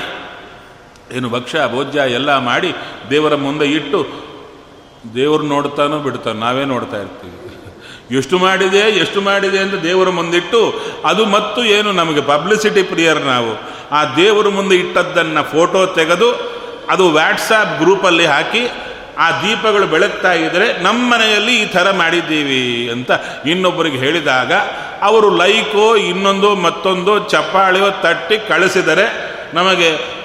ಏನು 1.11 1.29
ಭಕ್ಷ್ಯ 1.29 1.59
ಭೋಜ್ಯ 1.71 1.99
ಎಲ್ಲ 1.99 2.37
ಮಾಡಿ 2.37 2.73
ದೇವರ 3.09 3.35
ಮುಂದೆ 3.35 3.65
ಇಟ್ಟು 3.65 4.07
ದೇವರು 5.15 5.43
ನೋಡ್ತಾನೋ 5.43 5.99
ಬಿಡ್ತಾನೋ 5.99 6.39
ನಾವೇ 6.39 6.65
ನೋಡ್ತಾ 6.65 6.97
ಇರ್ತೀವಿ. 6.97 7.48
ಎಷ್ಟು 8.11 8.37
ಮಾಡಿದೆ 8.37 8.79
ಎಷ್ಟು 8.79 9.21
ಮಾಡಿದೆ 9.21 9.59
ಅಂತ 9.59 9.73
ದೇವರ 9.73 10.09
ಮುಂದಿಟ್ಟು, 10.09 10.73
ಅದು 11.05 11.25
ಮತ್ತು 11.25 11.65
ಏನು 11.65 11.91
ನಮಗೆ 11.91 12.21
ಪಬ್ಲಿಸಿಟಿ 12.21 12.83
ಪ್ರಿಯರ್ 12.83 13.21
ನಾವು. 13.21 13.51
ಆ 13.91 14.15
ದೇವರ 14.15 14.47
ಮುಂದೆ 14.47 14.75
ಇಟ್ಟದ್ದನ್ನು 14.75 15.43
ಫೋಟೋ 15.51 15.85
ತೆಗೆದು, 15.85 16.29
ಅದು 16.89 17.09
ವ್ಯಾಟ್ಸಾಪ್ 17.09 17.83
ಗ್ರೂಪಲ್ಲಿ 17.83 18.25
ಹಾಕಿ, 18.25 18.71
ಆ 19.17 19.31
ದೀಪಗಳು 19.31 19.87
ಬೆಳಗ್ತಾ 19.87 20.33
ಇದ್ದರೆ 20.33 20.83
ನಮ್ಮ 20.83 21.13
ಮನೆಯಲ್ಲಿ 21.13 21.61
ಈ 21.61 21.65
ಥರ 21.65 21.91
ಮಾಡಿದ್ದೀವಿ 21.91 22.89
ಅಂತ 22.91 23.11
ಇನ್ನೊಬ್ಬರಿಗೆ 23.45 23.97
ಹೇಳಿದಾಗ, 23.97 24.53
ಅವರು 25.01 25.37
ಲೈಕೋ 25.37 25.95
ಇನ್ನೊಂದು, 25.95 26.55
ಮತ್ತೊಂದು, 26.55 27.19
ಚಪ್ಪಾಳಿಯೋ 27.19 27.89
ತಟ್ಟಿ 27.89 28.37
ಕಳಿಸಿದರೆ, 28.47 29.05
ನಮಗೆ 29.53 30.18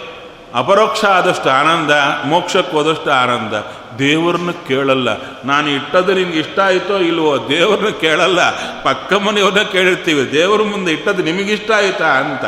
ಅಪರೋಕ್ಷ 0.54 1.04
ಆದಷ್ಟು 1.04 1.50
ಆನಂದ, 1.50 1.90
ಮೋಕ್ಷಕ್ಕೆ 2.26 2.72
ಹೋದಷ್ಟು 2.72 3.10
ಆನಂದ. 3.10 3.52
ದೇವ್ರನ್ನ 3.96 4.50
ಕೇಳಲ್ಲ. 4.50 5.08
ನಾನು 5.44 5.68
ಇಟ್ಟದ್ದು 5.68 6.14
ನಿಮ್ಗೆ 6.14 6.38
ಇಷ್ಟ 6.38 6.60
ಆಯಿತೋ 6.60 6.98
ಇಲ್ವೋ 6.98 7.48
ದೇವ್ರನ್ನ 7.48 7.88
ಕೇಳಲ್ಲ. 7.88 8.50
ಪಕ್ಕ 8.82 9.12
ಮನೆಯವ್ರನ್ನ 9.12 9.68
ಕೇಳಿರ್ತೀವಿ. 9.68 10.32
ದೇವ್ರ 10.32 10.62
ಮುಂದೆ 10.62 10.92
ಇಟ್ಟದ್ದು 10.92 11.22
ನಿಮಗಿಷ್ಟ 11.22 11.70
ಆಯಿತಾ 11.70 12.04
ಅಂತ 12.04 12.44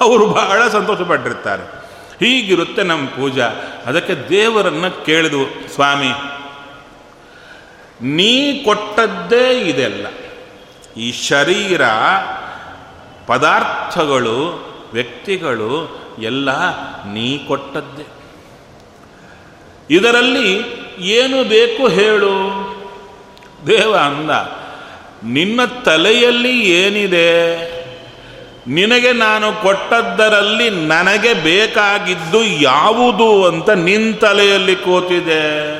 ಅವರು 0.00 0.26
ಬಹಳ 0.26 0.68
ಸಂತೋಷಪಟ್ಟಿರ್ತಾರೆ. 0.68 1.62
ಹೀಗಿರುತ್ತೆ 2.20 2.82
ನಮ್ಮ 2.82 3.08
ಪೂಜಾ. 3.08 3.50
ಅದಕ್ಕೆ 3.86 4.28
ದೇವರನ್ನು 4.28 5.04
ಕೇಳಿದ್ವು, 5.04 5.74
ಸ್ವಾಮಿ, 5.74 6.10
ನೀ 8.02 8.64
ಕೊಟ್ಟದ್ದೇ 8.64 9.60
ಇದೆಲ್ಲ. 9.60 10.06
ಈ 10.96 11.12
ಶರೀರ 11.12 11.82
ಪದಾರ್ಥಗಳು, 13.26 14.66
ವ್ಯಕ್ತಿಗಳು 14.92 15.99
ಎಲ್ಲ 16.20 16.50
ನೀ 17.12 17.38
ಕೊಟ್ಟದ್ದೇ. 17.38 18.06
ಇದರಲ್ಲಿ 19.90 20.62
ಏನು 20.98 21.48
ಬೇಕು 21.48 21.88
ಹೇಳು. 21.88 22.60
ದೇವ 23.66 23.96
ಅಂದ, 23.96 24.30
ನಿನ್ನ 25.24 25.64
ತಲೆಯಲ್ಲಿ 25.64 26.60
ಏನಿದೆ? 26.60 27.70
ನಿನಗೆ 28.66 29.12
ನಾನು 29.12 29.62
ಕೊಟ್ಟದ್ದರಲ್ಲಿ 29.62 30.70
ನನಗೆ 30.70 31.34
ಬೇಕಾಗಿದ್ದು 31.34 32.44
ಯಾವುದು 32.44 33.44
ಅಂತ 33.44 33.70
ನಿನ್ನ 33.70 34.14
ತಲೆಯಲ್ಲಿ 34.14 34.76
ಕೂತಿದೆ. 34.76 35.76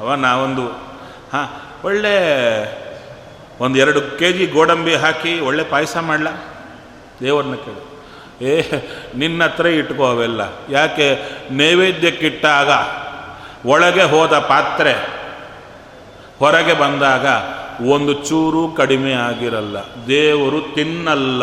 ಅವ 0.00 0.14
ನಾವೊಂದು, 0.14 0.66
ಹಾಂ, 1.32 1.62
ಒಳ್ಳೆ 1.84 2.16
ಒಂದು 3.60 3.78
ಎರಡು 3.78 4.18
ಕೆ 4.18 4.32
ಜಿ 4.32 4.46
ಗೋಡಂಬಿ 4.46 4.94
ಹಾಕಿ 4.94 5.40
ಒಳ್ಳೆ 5.40 5.64
ಪಾಯಸ 5.64 5.96
ಮಾಡಲ? 5.96 6.26
ದೇವ್ರನ್ನ 7.20 7.54
ಕೇಳು. 7.54 7.91
ಏ 8.42 8.62
ನಿನ್ನ 9.16 9.44
ಹತ್ರ 9.44 9.66
ಇಟ್ಕೋ 9.66 10.06
ಅವೆಲ್ಲ. 10.06 10.40
ಯಾಕೆ? 10.70 11.38
ನೈವೇದ್ಯಕ್ಕಿಟ್ಟಾಗ 11.50 12.70
ಒಳಗೆ 13.68 14.02
ಹೋದ 14.02 14.38
ಪಾತ್ರೆ 14.38 14.92
ಹೊರಗೆ 16.38 16.72
ಬಂದಾಗ 16.72 17.26
ಒಂದು 17.86 18.12
ಚೂರು 18.12 18.76
ಕಡಿಮೆ 18.76 19.12
ಆಗಿರಲ್ಲ. 19.12 19.76
ದೇವರು 20.08 20.74
ತಿನ್ನಲ್ಲ. 20.74 21.42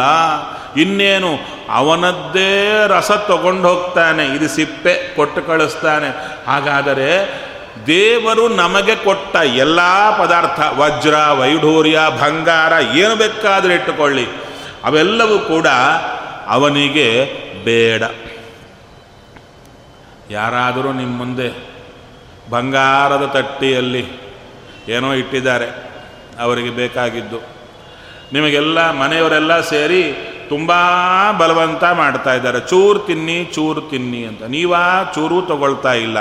ಇನ್ನೇನು? 0.82 1.30
ಅವನದ್ದೇ 1.70 2.84
ರಸ 2.88 3.12
ತಗೊಂಡು 3.12 3.70
ಹೋಗ್ತಾನೆ. 3.70 4.26
ಇದು 4.26 4.48
ಸಿಪ್ಪೆ, 4.48 5.16
ಕೊಟ್ಟು 5.16 5.42
ಕಳಿಸ್ತಾನೆ. 5.42 6.40
ಹಾಗಾದರೆ 6.48 7.42
ದೇವರು 7.88 8.48
ನಮಗೆ 8.48 8.96
ಕೊಟ್ಟ 8.96 9.36
ಎಲ್ಲ 9.36 9.80
ಪದಾರ್ಥ, 10.18 10.60
ವಜ್ರ, 10.80 11.16
ವೈಢೂರ್ಯ, 11.16 12.00
ಬಂಗಾರ, 12.22 12.74
ಏನು 12.96 13.16
ಬೇಕಾದರೂ 13.16 13.72
ಇಟ್ಟುಕೊಳ್ಳಿ. 13.72 14.28
ಅವೆಲ್ಲವೂ 14.84 15.40
ಕೂಡ 15.40 15.68
ಅವನಿಗೆ 16.50 17.26
ಬೇಡ. 17.64 18.04
ಯಾರಾದರೂ 20.32 20.94
ನಿಮ್ಮ 20.94 21.18
ಮುಂದೆ 21.18 21.70
ಬಂಗಾರದ 22.50 23.26
ತಟ್ಟಿಯಲ್ಲಿ 23.26 24.06
ಏನೋ 24.90 25.14
ಇಟ್ಟಿದ್ದಾರೆ, 25.14 25.66
ಅವರಿಗೆ 26.40 26.70
ಬೇಕಾಗಿದ್ದು. 26.70 27.40
ನಿಮಗೆಲ್ಲ 28.34 28.92
ಮನೆಯವರೆಲ್ಲ 28.92 29.62
ಸೇರಿ 29.62 30.04
ತುಂಬ 30.50 30.72
ಬಲವಂತ 31.38 31.84
ಮಾಡ್ತಾ 31.84 32.34
ಇದ್ದಾರೆ. 32.34 32.60
ಚೂರು 32.60 33.00
ತಿನ್ನಿ 33.00 33.46
ಚೂರು 33.54 33.82
ತಿನ್ನಿ 33.82 34.26
ಅಂತ. 34.26 34.44
ನೀವಾ 34.44 35.12
ಚೂರು 35.16 35.42
ತಗೊಳ್ತಾ 35.42 35.94
ಇಲ್ಲ. 35.94 36.20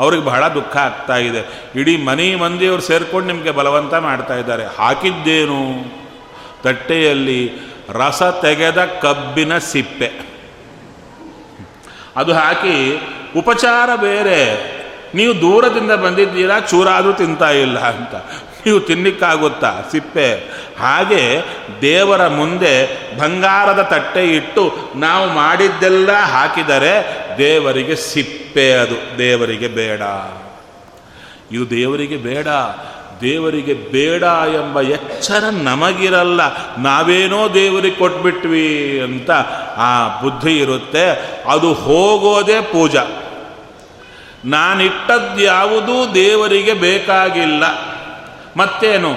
ಅವ್ರಿಗೆ 0.00 0.24
ಬಹಳ 0.24 0.48
ದುಃಖ 0.48 0.76
ಆಗ್ತಾ 0.76 1.16
ಇದೆ. 1.16 1.70
ಇಡೀ 1.76 1.96
ಮನೆ 1.96 2.34
ಮಂದಿಯವರು 2.34 2.82
ಸೇರ್ಕೊಂಡು 2.82 3.26
ನಿಮಗೆ 3.26 3.50
ಬಲವಂತ 3.50 3.94
ಮಾಡ್ತಾ 3.94 4.34
ಇದ್ದಾರೆ. 4.34 4.64
ಹಾಕಿದ್ದೇನು? 4.64 5.60
ತಟ್ಟೆಯಲ್ಲಿ 6.62 7.69
ರಸ 7.92 8.22
ತೆಗೆದ 8.22 8.84
ಕಬ್ಬಿನ 8.84 9.58
ಸಿಪ್ಪೆ. 9.58 10.30
ಅದು 12.16 12.32
ಹಾಕಿ, 12.32 13.02
ಉಪಚಾರ 13.36 13.96
ಬೇರೆ. 13.96 14.70
ನೀವು 15.14 15.40
ದೂರದಿಂದ 15.40 15.92
ಬಂದಿದ್ದೀರಾ, 15.92 16.60
ಚೂರಾದರೂ 16.60 17.12
ತಿಂತಾ 17.12 17.50
ಇಲ್ಲ 17.50 17.78
ಅಂತ. 17.78 18.14
ನೀವು 18.66 18.80
ತಿನ್ನಿಕ್ಕಾಗುತ್ತಾ 18.80 19.72
ಸಿಪ್ಪೆ. 19.92 20.34
ಹಾಗೆ 20.78 21.42
ದೇವರ 21.80 22.28
ಮುಂದೆ 22.28 22.86
ಬಂಗಾರದ 23.18 23.82
ತಟ್ಟೆ 23.82 24.24
ಇಟ್ಟು 24.24 24.92
ನಾವು 24.94 25.28
ಮಾಡಿದ್ದೆಲ್ಲ 25.28 26.12
ಹಾಕಿದರೆ 26.12 27.18
ದೇವರಿಗೆ 27.38 27.96
ಸಿಪ್ಪೆ 27.96 28.72
ಅದು. 28.72 29.18
ದೇವರಿಗೆ 29.18 29.68
ಬೇಡ. 29.68 30.00
ಇದು 31.52 31.70
ದೇವರಿಗೆ 31.70 32.16
ಬೇಡ. 32.16 32.46
ದೇವರಿಗೆ 33.20 33.74
ಬೇಡ 33.74 34.22
ಎಂಬ 34.54 34.80
ಎಚ್ಚರ 34.80 35.44
ನಮಗಿರಲ್ಲ, 35.50 36.40
ನಾವೇನೋ 36.78 37.54
ದೇವರಿಗೆ 37.54 37.96
ಕೊಟ್ಬಿಟ್ವಿ 37.96 39.00
ಅಂತ 39.00 39.30
ಆ 39.76 40.20
ಬುದ್ಧಿ 40.20 40.58
ಇರುತ್ತೆ. 40.58 41.10
ಅದು 41.48 41.72
ಹೋಗೋದೇ 41.72 42.60
ಪೂಜಾ. 42.60 43.04
ನಾನಿಟ್ಟದ್ದು 44.44 45.42
ಯಾವುದೂ 45.42 46.14
ದೇವರಿಗೆ 46.14 46.72
ಬೇಕಾಗಿಲ್ಲ. 46.72 47.64
ಮತ್ತೇನು? 48.56 49.14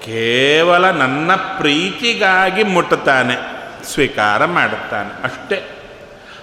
ಕೇವಲ 0.00 0.90
ನನ್ನ 0.90 1.34
ಪ್ರೀತಿಗಾಗಿ 1.34 2.62
ಮುಟ್ಟುತ್ತಾನೆ, 2.62 3.34
ಸ್ವೀಕಾರ 3.84 4.44
ಮಾಡುತ್ತಾನೆ, 4.44 5.24
ಅಷ್ಟೇ. 5.24 5.62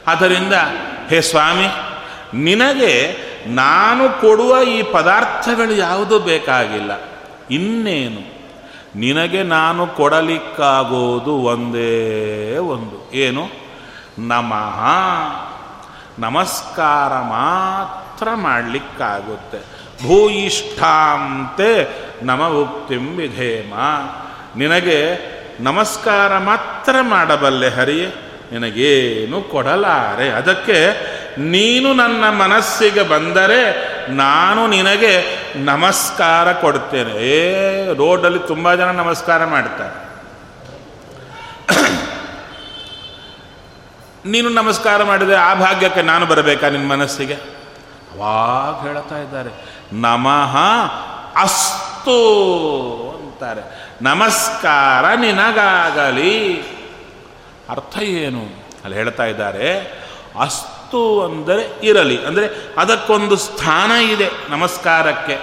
ಅದರಿಂದ, 0.07 0.53
ಹೇ 1.09 1.21
ಸ್ವಾಮಿ, 1.21 1.67
ನಿನಗೆ 2.33 3.17
ನಾನು 3.45 4.21
ಕೊಡುವ 4.21 4.61
ಈ 4.61 4.83
ಪದಾರ್ಥಗಳು 4.83 5.75
ಯಾವುದೂ 5.75 6.19
ಬೇಕಾಗಿಲ್ಲ. 6.19 6.91
ಇನ್ನೇನು? 7.51 8.35
ನಿನಗೆ 8.99 9.43
ನಾನು 9.43 9.87
ಕೊಡಲಿಕ್ಕಾಗೋದು 9.87 11.33
ಒಂದೇ 11.33 12.57
ಒಂದು. 12.57 13.11
ಏನು? 13.13 13.49
ನಮಃ. 14.19 14.85
ನಮಸ್ಕಾರ 16.19 17.13
ಮಾತ್ರ 17.13 18.27
ಮಾಡಲಿಕ್ಕಾಗುತ್ತೆ. 18.33 19.57
ಭೂಯಿಷ್ಠಾಂತೆ 20.07 21.89
ನಮ 22.23 22.47
ಉಕ್ತಿಂ 22.47 23.17
ವಿಧೇಮ. 23.17 23.73
ನಿನಗೆ 24.57 25.35
ನಮಸ್ಕಾರ 25.59 26.37
ಮಾತ್ರ 26.37 26.95
ಮಾಡಬಲ್ಲೆ 27.01 27.69
ಹರಿಯೇ? 27.69 28.07
ನಿನಗೇನು 28.51 29.41
ಕೊಡಲಾರೆ? 29.41 30.29
ಅದಕ್ಕೆ 30.29 31.14
ನೀನು 31.37 31.93
ನನ್ನ 31.93 32.29
ಮನಸ್ಸಿಗೆ 32.29 33.03
ಬಂದರೆ 33.03 33.85
ನಾನು 34.09 34.67
ನಿನಗೆ 34.67 35.23
ನಮಸ್ಕಾರ 35.55 36.51
ಕೊಡ್ತೇನೆ. 36.51 37.11
ಏ, 37.11 37.93
ರೋಡಲ್ಲಿ 37.93 38.39
ತುಂಬ 38.39 38.73
ಜನ 38.73 38.91
ನಮಸ್ಕಾರ 38.91 39.45
ಮಾಡ್ತಾರೆ. 39.45 40.05
ನೀನು 44.25 44.49
ನಮಸ್ಕಾರ 44.49 45.03
ಮಾಡಿದೆ 45.03 45.35
ಆ 45.35 45.53
ಭಾಗ್ಯಕ್ಕೆ 45.53 46.01
ನಾನು 46.01 46.25
ಬರಬೇಕಾ 46.25 46.69
ನಿನ್ನ 46.69 46.87
ಮನಸ್ಸಿಗೆ? 46.87 47.33
ಅವಾಗ 48.13 48.87
ಹೇಳ್ತಾ 48.87 49.17
ಇದ್ದಾರೆ, 49.17 49.49
ನಮಃ 49.93 50.55
ಅಸ್ತು 51.35 52.17
ಅಂತಾರೆ. 53.19 53.61
ನಮಸ್ಕಾರ 54.01 55.15
ನಿನಗಾಗಲಿ. 55.15 56.61
ಅರ್ಥ 57.69 57.97
ಏನು? 57.97 58.41
ಅಲ್ಲಿ 58.83 58.97
ಹೇಳ್ತಾ 58.97 59.23
ಇದ್ದಾರೆ, 59.25 59.79
ಅಸ್ತು 60.39 60.74
ಅಂದರೆ 61.23 61.79
ಇರಲಿ. 61.83 62.25
ಅಂದರೆ 62.25 62.73
ಅದಕ್ಕೊಂದು 62.77 63.35
ಸ್ಥಾನ 63.35 63.91
ಇದೆ 63.91 64.29
ನಮಸ್ಕಾರಕ್ಕೆ. 64.49 65.33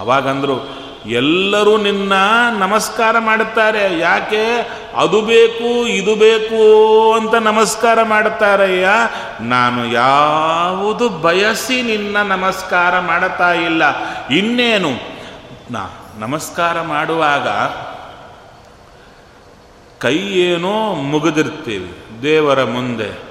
ಅವಾಗಂದ್ರು 0.00 0.86
ಎಲ್ಲರೂ 1.06 1.76
ನಿನ್ನ 1.76 2.12
ನಮಸ್ಕಾರ 2.58 3.18
ಮಾಡುತ್ತಾರೆ. 3.18 3.98
ಯಾಕೆ? 3.98 4.70
ಅದು 4.96 5.22
ಬೇಕು, 5.22 5.86
ಇದು 5.86 6.14
ಬೇಕು 6.14 6.60
ಅಂತ 7.12 7.34
ನಮಸ್ಕಾರ 7.34 8.02
ಮಾಡುತ್ತಾರಯ್ಯ 8.02 8.88
ನಾನು 9.40 9.86
ಯಾವುದು 9.92 11.08
ಬಯಸಿ 11.08 11.82
ನಿನ್ನ 11.82 12.22
ನಮಸ್ಕಾರ 12.22 13.00
ಮಾಡುತ್ತಾ 13.00 13.52
ಇಲ್ಲ. 13.52 13.82
ಇನ್ನೇನು? 14.28 14.90
ನಾ 15.70 16.14
ನಮಸ್ಕಾರ 16.18 16.80
ಮಾಡುವಾಗ 16.80 17.48
ಕೈ 20.00 20.16
ಏನೋ 20.16 20.94
ಮುಗಿದಿರ್ತೀವಿ 20.94 21.96
ದೇವರ 22.22 22.64
ಮುಂದೆ. 22.64 23.25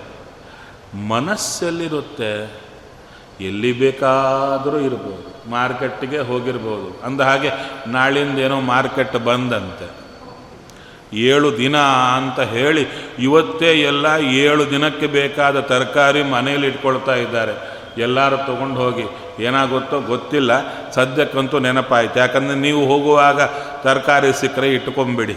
ಮನಸ್ಸೆಲ್ಲಿರುತ್ತೆ. 0.95 2.31
ಎಲ್ಲಿ 3.41 3.71
ಬೇಕಾದರೂ 3.71 4.77
ಇರ್ಬೋದು, 4.79 5.49
ಮಾರ್ಕೆಟ್ಗೆ 5.49 6.19
ಹೋಗಿರ್ಬೋದು. 6.19 7.01
ಅಂದ 7.05 7.21
ಹಾಗೆ 7.21 7.51
ನಾಳಿಂದ 7.87 8.39
ಏನೋ 8.39 8.59
ಮಾರ್ಕೆಟ್ 8.61 9.17
ಬಂದಂತೆ. 9.25 9.87
ಏಳು 11.13 11.57
ದಿನ 11.57 11.77
ಅಂತ 12.17 12.39
ಹೇಳಿ 12.39 12.87
ಇವತ್ತೇ 13.19 13.71
ಎಲ್ಲ 13.81 14.05
ಏಳು 14.19 14.69
ದಿನಕ್ಕೆ 14.69 15.07
ಬೇಕಾದ 15.07 15.59
ತರಕಾರಿ 15.59 16.23
ಮನೇಲಿ 16.23 16.67
ಇಟ್ಕೊಳ್ತಾ 16.67 17.15
ಇದ್ದಾರೆ. 17.15 17.75
ಎಲ್ಲರೂ 17.97 18.37
ತೊಗೊಂಡು 18.37 18.75
ಹೋಗಿ, 18.75 19.03
ಏನಾಗುತ್ತೋ 19.43 19.99
ಗೊತ್ತಿಲ್ಲ, 19.99 20.51
ಸದ್ಯಕ್ಕಂತೂ 20.91 21.59
ನೆನಪಾಯ್ತು. 21.59 22.19
ಯಾಕಂದರೆ 22.19 22.55
ನೀವು 22.55 22.85
ಹೋಗುವಾಗ 22.85 23.41
ತರಕಾರಿ 23.81 24.39
ಸಿಕ್ಕರೆ 24.39 24.69
ಇಟ್ಕೊಂಬಿಡಿ. 24.73 25.35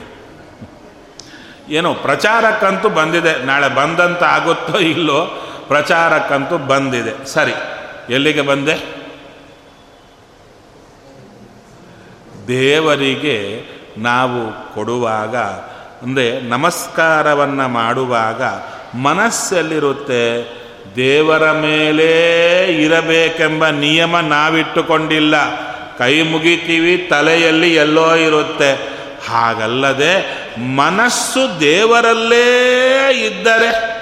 ಏನೋ 1.71 1.95
ಪ್ರಚಾರಕ್ಕಂತೂ 1.95 2.89
ಬಂದಿದೆ. 2.89 3.47
ನಾಳೆ 3.47 3.69
ಬಂದಂತ 3.75 4.23
ಆಗುತ್ತೋ 4.23 4.79
ಇಲ್ಲೋ 4.79 5.21
ಪ್ರಚಾರಕ್ಕಂತೂ 5.69 6.59
ಬಂದಿದೆ. 6.59 7.27
ಸರಿ, 7.27 7.55
ಎಲ್ಲಿಗೆ 8.15 8.41
ಬಂದೆ? 8.41 8.77
ದೇವರಿಗೆ 12.49 13.63
ನಾವು 13.99 14.75
ಕೊಡುವಾಗ, 14.75 15.37
ಅಂದರೆ 16.03 16.41
ನಮಸ್ಕಾರವನ್ನು 16.41 17.69
ಮಾಡುವಾಗ 17.69 18.43
ಮನಸ್ಸಲ್ಲಿರುತ್ತೆ? 18.99 20.25
ದೇವರ 20.97 21.53
ಮೇಲೆ 21.53 22.11
ಇರಬೇಕೆಂಬ 22.85 23.67
ನಿಯಮ 23.67 24.21
ನಾವಿಟ್ಟುಕೊಂಡಿಲ್ಲ. 24.21 25.35
ಕೈ 25.99 26.23
ಮುಗಿತೀವಿ, 26.23 27.07
ತಲೆಯಲ್ಲಿ 27.11 27.75
ಎಲ್ಲೋ 27.75 28.15
ಇರುತ್ತೆ. 28.15 28.99
ಹಾಗಲ್ಲದೆ 29.29 30.13
ಮನಸ್ಸು 30.77 31.61
ದೇವರಲ್ಲೇ 31.61 32.47
ಇದ್ದರೆ 33.27 33.98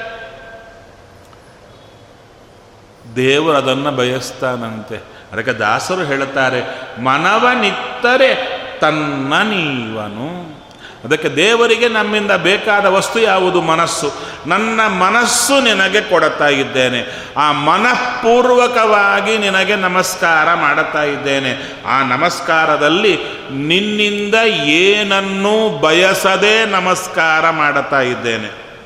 ದೇವರು 3.17 3.57
ಅದನ್ನು 3.57 3.91
ಬಯಸ್ತಾನಂತೆ. 3.91 4.97
ಅದಕ್ಕೆ 5.33 5.53
ದಾಸರು 5.53 6.05
ಹೇಳುತ್ತಾರೆ, 6.05 6.61
ಮನವನಿತ್ತರೆ 7.05 8.57
ತನ್ನ 8.81 9.35
ನೀವನು. 9.43 10.57
ಅದಕ್ಕೆ 11.05 11.29
ದೇವರಿಗೆ 11.29 11.89
ನಮ್ಮಿಂದ 11.89 12.31
ಬೇಕಾದ 12.31 12.87
ವಸ್ತು 12.87 13.21
ಯಾವುದು? 13.21 13.63
ಮನಸ್ಸು. 13.63 14.13
ನನ್ನ 14.47 14.81
ಮನಸ್ಸು 14.87 15.61
ನಿನಗೆ 15.61 16.01
ಕೊಡುತ್ತಾ 16.01 16.49
ಇದ್ದೇನೆ. 16.49 17.25
ಆ 17.37 17.53
ಮನಃಪೂರ್ವಕವಾಗಿ 17.53 19.39
ನಿನಗೆ 19.39 19.77
ನಮಸ್ಕಾರ 19.77 20.55
ಮಾಡುತ್ತಾ 20.55 21.03
ಇದ್ದೇನೆ. 21.03 21.83
ಆ 21.87 22.03
ನಮಸ್ಕಾರದಲ್ಲಿ 22.03 23.19
ನಿನ್ನಿಂದ 23.51 24.35
ಏನನ್ನೂ 24.49 25.79
ಬಯಸದೆ 25.79 26.67
ನಮಸ್ಕಾರ 26.67 27.51
ಮಾಡುತ್ತಾ 27.51 28.01
ಇದ್ದೇನೆ. 28.01 28.81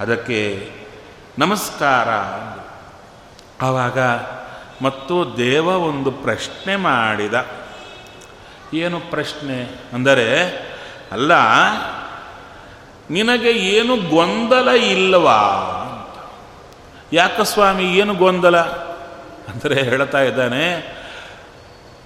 ಅದಕ್ಕೆ 0.00 0.70
ನಮಸ್ಕಾರ 1.38 2.08
ಆವಾಗ 3.62 3.98
ಮತ್ತು 4.82 5.36
ದೇವ 5.36 5.66
ಒಂದು 5.66 6.10
ಪ್ರಶ್ನೆ 6.10 6.76
ಮಾಡಿದ. 6.76 7.46
ಏನು 8.74 9.00
ಪ್ರಶ್ನೆ? 9.00 9.80
ಅಂದರೆ, 9.92 10.46
ಅಲ್ಲ, 11.12 11.32
ನಿನಗೆ 13.10 13.50
ಏನು 13.50 13.96
ಗೊಂದಲ 13.96 14.68
ಇಲ್ಲವಾ? 14.68 15.62
ಯಾಕ 17.12 17.40
ಸ್ವಾಮಿ, 17.40 17.84
ಏನು 17.84 18.14
ಗೊಂದಲ? 18.14 18.56
ಅಂದರೆ 19.48 19.82
ಹೇಳ್ತಾ 19.82 20.20
ಇದ್ದಾನೆ, 20.20 20.96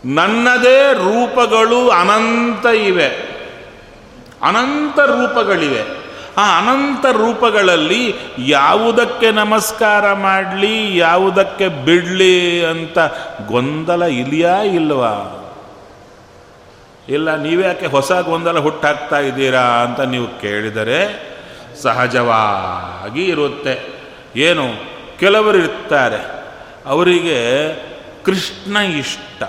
ನನ್ನದೇ 0.05 0.93
ರೂಪಗಳು 0.93 1.89
ಅನಂತ 1.89 2.67
ಇವೆ. 2.67 3.09
ಅನಂತ 4.43 5.01
ರೂಪಗಳಿವೆ. 5.01 6.00
ಆ 6.41 6.59
ಅನಂತ 6.59 7.07
ರೂಪಗಳಲ್ಲಿ 7.07 8.15
ಯಾವುದಕ್ಕೆ 8.39 9.31
ನಮಸ್ಕಾರ 9.31 10.13
ಮಾಡಲಿ, 10.13 10.97
ಯಾವುದಕ್ಕೆ 10.97 11.69
ಬಿಡಲಿ 11.69 12.65
ಅಂತ 12.65 12.99
ಗೊಂದಲ 13.47 14.03
ಇಲ್ಲಿಯಾ 14.03 14.57
ಇಲ್ವಾ? 14.57 15.37
ಇಲ್ಲ, 17.09 17.37
ನೀವ್ಯಾಕೆ 17.37 17.87
ಹೊಸ 17.87 18.13
ಗೊಂದಲ 18.13 18.59
ಹುಟ್ಟಾಕ್ತಾ 18.59 19.19
ಇದ್ದೀರಾ 19.19 19.61
ಅಂತ 19.61 20.01
ನೀವು 20.01 20.41
ಕೇಳಿದರೆ 20.41 21.31
ಸಹಜವಾಗಿ 21.83 23.25
ಇರುತ್ತೆ. 23.25 23.89
ಏನು? 24.37 24.67
ಕೆಲವರು 25.19 25.59
ಇರ್ತಾರೆ. 25.59 26.45
ಅವರಿಗೆ 26.87 27.39
ಕೃಷ್ಣ 28.25 28.77
ಇಷ್ಟ. 28.77 29.43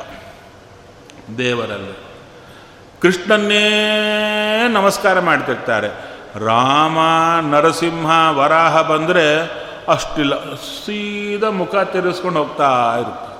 ದೇವರಲ್ಲಿ 1.37 1.97
ಕೃಷ್ಣನ್ನೇ 3.01 3.63
ನಮಸ್ಕಾರ 4.67 5.19
ಮಾಡ್ತಿರ್ತಾರೆ. 5.19 6.10
ರಾಮ 6.35 6.97
ನರಸಿಂಹ 7.41 8.09
ವರಾಹ 8.29 8.81
ಬಂದರೆ 8.81 9.61
ಅಷ್ಟಿಲ್ಲ, 9.87 10.55
ಸೀದಾ 10.55 11.49
ಮುಖ 11.49 11.75
ತಿರುಸ್ಕೊಂಡು 11.75 12.39
ಹೋಗ್ತಾ 12.39 12.97
ಇರುತ್ತೆ. 12.99 13.31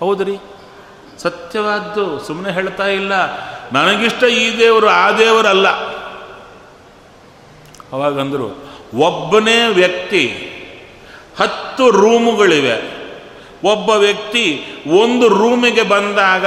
ಹೌದ್ರಿ? 0.00 0.38
ಸತ್ಯವಾದ್ದು 1.22 2.20
ಸುಮ್ಮನೆ 2.20 2.52
ಹೇಳ್ತಾ 2.52 2.86
ಇಲ್ಲ. 2.86 3.12
ನನಗಿಷ್ಟ 3.72 4.24
ಈ 4.24 4.58
ದೇವರು, 4.58 4.88
ಆ 4.88 5.12
ದೇವರಲ್ಲ. 5.12 5.68
ಅವಾಗಂದರು, 7.92 8.64
ಒಬ್ಬನೇ 8.94 9.68
ವ್ಯಕ್ತಿ, 9.68 10.26
ಹತ್ತು 11.40 11.90
ರೂಮುಗಳಿವೆ. 11.90 13.00
ಒಬ್ಬ 13.64 13.90
ವ್ಯಕ್ತಿ 13.90 14.64
ಒಂದು 14.86 15.28
ರೂಮಿಗೆ 15.28 15.82
ಬಂದಾಗ 15.82 16.46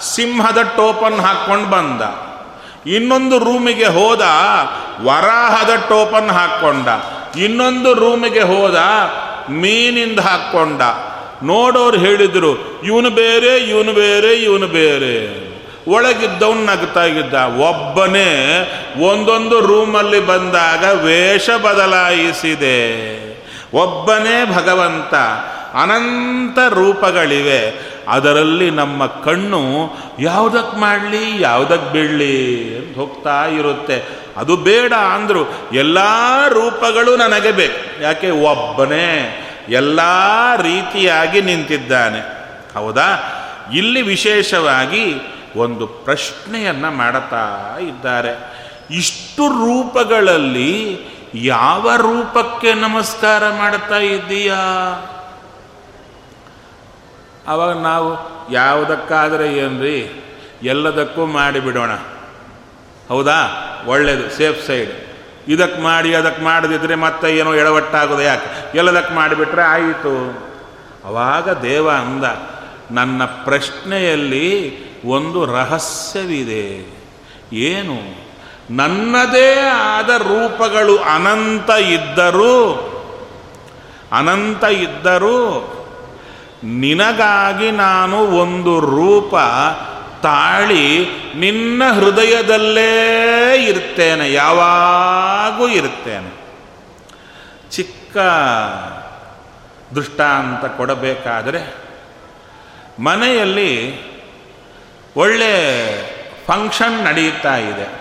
ಸಿಂಹದ 0.00 0.58
ಟೋಪನ್ 0.76 1.20
ಹಾಕ್ಕೊಂಡು 1.20 1.70
ಬಂದ. 1.70 2.29
ಇನ್ನೊಂದು 2.86 3.38
ರೂಮಿಗೆ 3.38 3.86
ಹೋದ 3.86 4.20
ವರಾಹದ 5.04 5.70
ಟೋಪನ್ 5.88 6.30
ಹಾಕ್ಕೊಂಡ. 6.30 6.88
ಇನ್ನೊಂದು 7.36 7.94
ರೂಮಿಗೆ 7.94 8.40
ಹೋದ 8.40 8.74
ಮೀನಿಂದ 9.50 10.20
ಹಾಕ್ಕೊಂಡ. 10.20 10.82
ನೋಡೋರು 11.42 11.98
ಹೇಳಿದರು, 11.98 12.82
ಇವನು 12.84 13.10
ಬೇರೆ 13.10 13.56
ಇವನು 13.56 13.92
ಬೇರೆ 13.92 14.34
ಇವನು 14.34 14.66
ಬೇರೆ. 14.66 15.50
ಒಳಗಿದ್ದವನು 15.88 16.64
ನಗ್ತಾ 16.64 17.04
ಇದ್ದ. 17.04 17.34
ಒಬ್ಬನೇ 17.34 18.30
ಒಂದೊಂದು 19.08 19.60
ರೂಮಲ್ಲಿ 19.60 20.20
ಬಂದಾಗ 20.20 20.84
ವೇಷ 21.04 21.50
ಬದಲಾಯಿಸಿದೆ. 21.50 22.80
ಒಬ್ಬನೇ 23.76 24.54
ಭಗವಂತ 24.54 25.14
ಅನಂತ 25.74 26.58
ರೂಪಗಳಿವೆ. 26.58 27.90
ಅದರಲ್ಲಿ 28.08 28.70
ನಮ್ಮ 28.70 29.06
ಕಣ್ಣು 29.06 29.90
ಯಾವುದಕ್ಕೆ 30.18 30.76
ಮಾಡಲಿ 30.76 31.42
ಯಾವುದಕ್ಕೆ 31.42 31.92
ಬೀಳಲಿ 31.92 32.78
ಅಂತ 32.78 32.98
ಹೋಗ್ತಾ 32.98 33.46
ಇರುತ್ತೆ. 33.46 34.04
ಅದು 34.36 34.56
ಬೇಡ 34.56 34.92
ಅಂದರು 34.92 35.52
ಎಲ್ಲ 35.72 35.98
ರೂಪಗಳು 36.48 37.16
ನನಗೆ 37.16 37.52
ಬೇಕು. 37.52 38.02
ಯಾಕೆ? 38.02 38.30
ಒಬ್ಬನೇ 38.30 39.36
ಎಲ್ಲ 39.68 40.00
ರೀತಿಯಾಗಿ 40.62 41.40
ನಿಂತಿದ್ದಾನೆ. 41.40 42.20
ಹೌದಾ? 42.74 43.36
ಇಲ್ಲಿ 43.74 44.02
ವಿಶೇಷವಾಗಿ 44.02 45.14
ಒಂದು 45.56 45.86
ಪ್ರಶ್ನೆಯನ್ನು 45.86 46.90
ಮಾಡುತ್ತಾ 46.90 47.76
ಇದ್ದಾರೆ. 47.80 48.60
ಇಷ್ಟು 48.90 49.48
ರೂಪಗಳಲ್ಲಿ 49.48 50.98
ಯಾವ 51.34 51.90
ರೂಪಕ್ಕೆ 51.96 52.74
ನಮಸ್ಕಾರ 52.74 53.50
ಮಾಡ್ತಾ 53.50 53.96
ಇದ್ದೀಯಾ? 53.96 54.56
ಅವಾಗ 57.50 57.78
ನಾವು 57.78 58.30
ಯಾವುದಕ್ಕಾದರೆ 58.52 59.52
ಏನ್ರಿ? 59.52 60.24
ಎಲ್ಲದಕ್ಕೂ 60.62 61.26
ಮಾಡಿಬಿಡೋಣ. 61.26 61.90
ಹೌದಾ? 63.08 63.66
ಒಳ್ಳೆಯದು 63.86 64.30
ಸೇಫ್ 64.30 64.66
ಸೈಡ್ 64.66 64.90
ಇದಕ್ಕೆ 65.48 65.80
ಮಾಡಿ 65.80 66.14
ಅದಕ್ಕೆ 66.14 66.42
ಮಾಡದಿದ್ರೆ 66.42 66.94
ಮತ್ತೆ 66.94 67.38
ಏನೋ 67.38 67.54
ಎಡವಟ್ಟಾಗೋದು 67.54 68.22
ಯಾಕೆ? 68.22 68.78
ಎಲ್ಲದಕ್ಕೆ 68.78 69.14
ಮಾಡಿಬಿಟ್ರೆ 69.14 69.62
ಆಯಿತು. 69.62 70.44
ಅವಾಗ 71.04 71.50
ದೇವ 71.50 71.90
ಅಂದ, 71.90 72.24
ನನ್ನ 72.90 73.24
ಪ್ರಶ್ನೆಯಲ್ಲಿ 73.24 74.80
ಒಂದು 75.04 75.46
ರಹಸ್ಯವಿದೆ. 75.46 76.98
ಏನು? 77.52 78.30
ನನ್ನದೇ 78.70 79.60
ಆದ 79.74 80.08
ರೂಪಗಳು 80.08 80.98
ಅನಂತ 80.98 81.70
ಇದ್ದರೂ 81.70 82.86
ಅನಂತ 84.12 84.64
ಇದ್ದರೂ 84.64 85.66
ನಿನಗಾಗಿ 86.64 87.70
ನಾನು 87.70 88.16
ಒಂದು 88.16 88.80
ರೂಪ 88.80 89.34
ತಾಳಿ 90.22 91.06
ನಿನ್ನ 91.34 91.82
ಹೃದಯದಲ್ಲೇ 91.92 93.54
ಇರ್ತೇನೆ, 93.64 94.32
ಯಾವಾಗೂ 94.32 95.68
ಇರ್ತೇನೆ. 95.68 96.40
ಚಿಕ್ಕ 97.70 98.18
ದೃಷ್ಟಾಂತ 99.94 100.64
ಕೊಡಬೇಕಾದರೆ 100.64 101.74
ಮನೆಯಲ್ಲಿ 102.98 104.00
ಒಳ್ಳೆ 105.16 105.52
ಫಂಕ್ಷನ್ 106.46 107.04
ನಡೆಯುತ್ತಾ 107.04 107.56
ಇದೆ. 107.56 108.00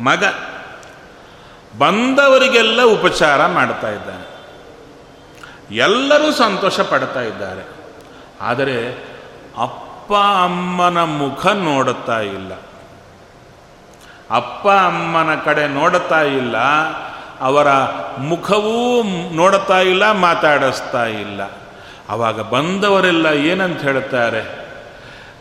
ಮಗ 0.00 0.24
ಬಂದವರಿಗೆಲ್ಲ 1.78 2.82
ಉಪಚಾರ 2.82 3.46
ಮಾಡ್ತಾ 3.46 3.90
ಇದ್ದಾನೆ. 3.90 4.29
ಎಲ್ಲರೂ 5.70 6.32
ಸಂತೋಷ 6.32 6.80
ಪಡ್ತಾ 6.80 7.20
ಇದ್ದಾರೆ. 7.20 7.68
ಆದರೆ 8.40 8.90
ಅಪ್ಪ 9.58 10.12
ಅಮ್ಮನ 10.12 11.04
ಮುಖ 11.04 11.46
ನೋಡುತ್ತಾ 11.46 12.20
ಇಲ್ಲ. 12.20 12.52
ಅಪ್ಪ 14.30 14.68
ಅಮ್ಮನ 14.68 15.34
ಕಡೆ 15.34 15.68
ನೋಡುತ್ತಾ 15.68 16.22
ಇಲ್ಲ. 16.22 16.56
ಅವರ 17.40 17.72
ಮುಖವೂ 18.18 19.02
ನೋಡುತ್ತಾ 19.32 19.80
ಇಲ್ಲ 19.80 20.12
ಮಾತಾಡಿಸ್ತಾ 20.12 21.04
ಇಲ್ಲ. 21.04 21.40
ಅವಾಗ 22.08 22.40
ಬಂದವರೆಲ್ಲ 22.40 23.26
ಏನಂತ 23.26 23.80
ಹೇಳ್ತಾರೆ? 23.80 24.60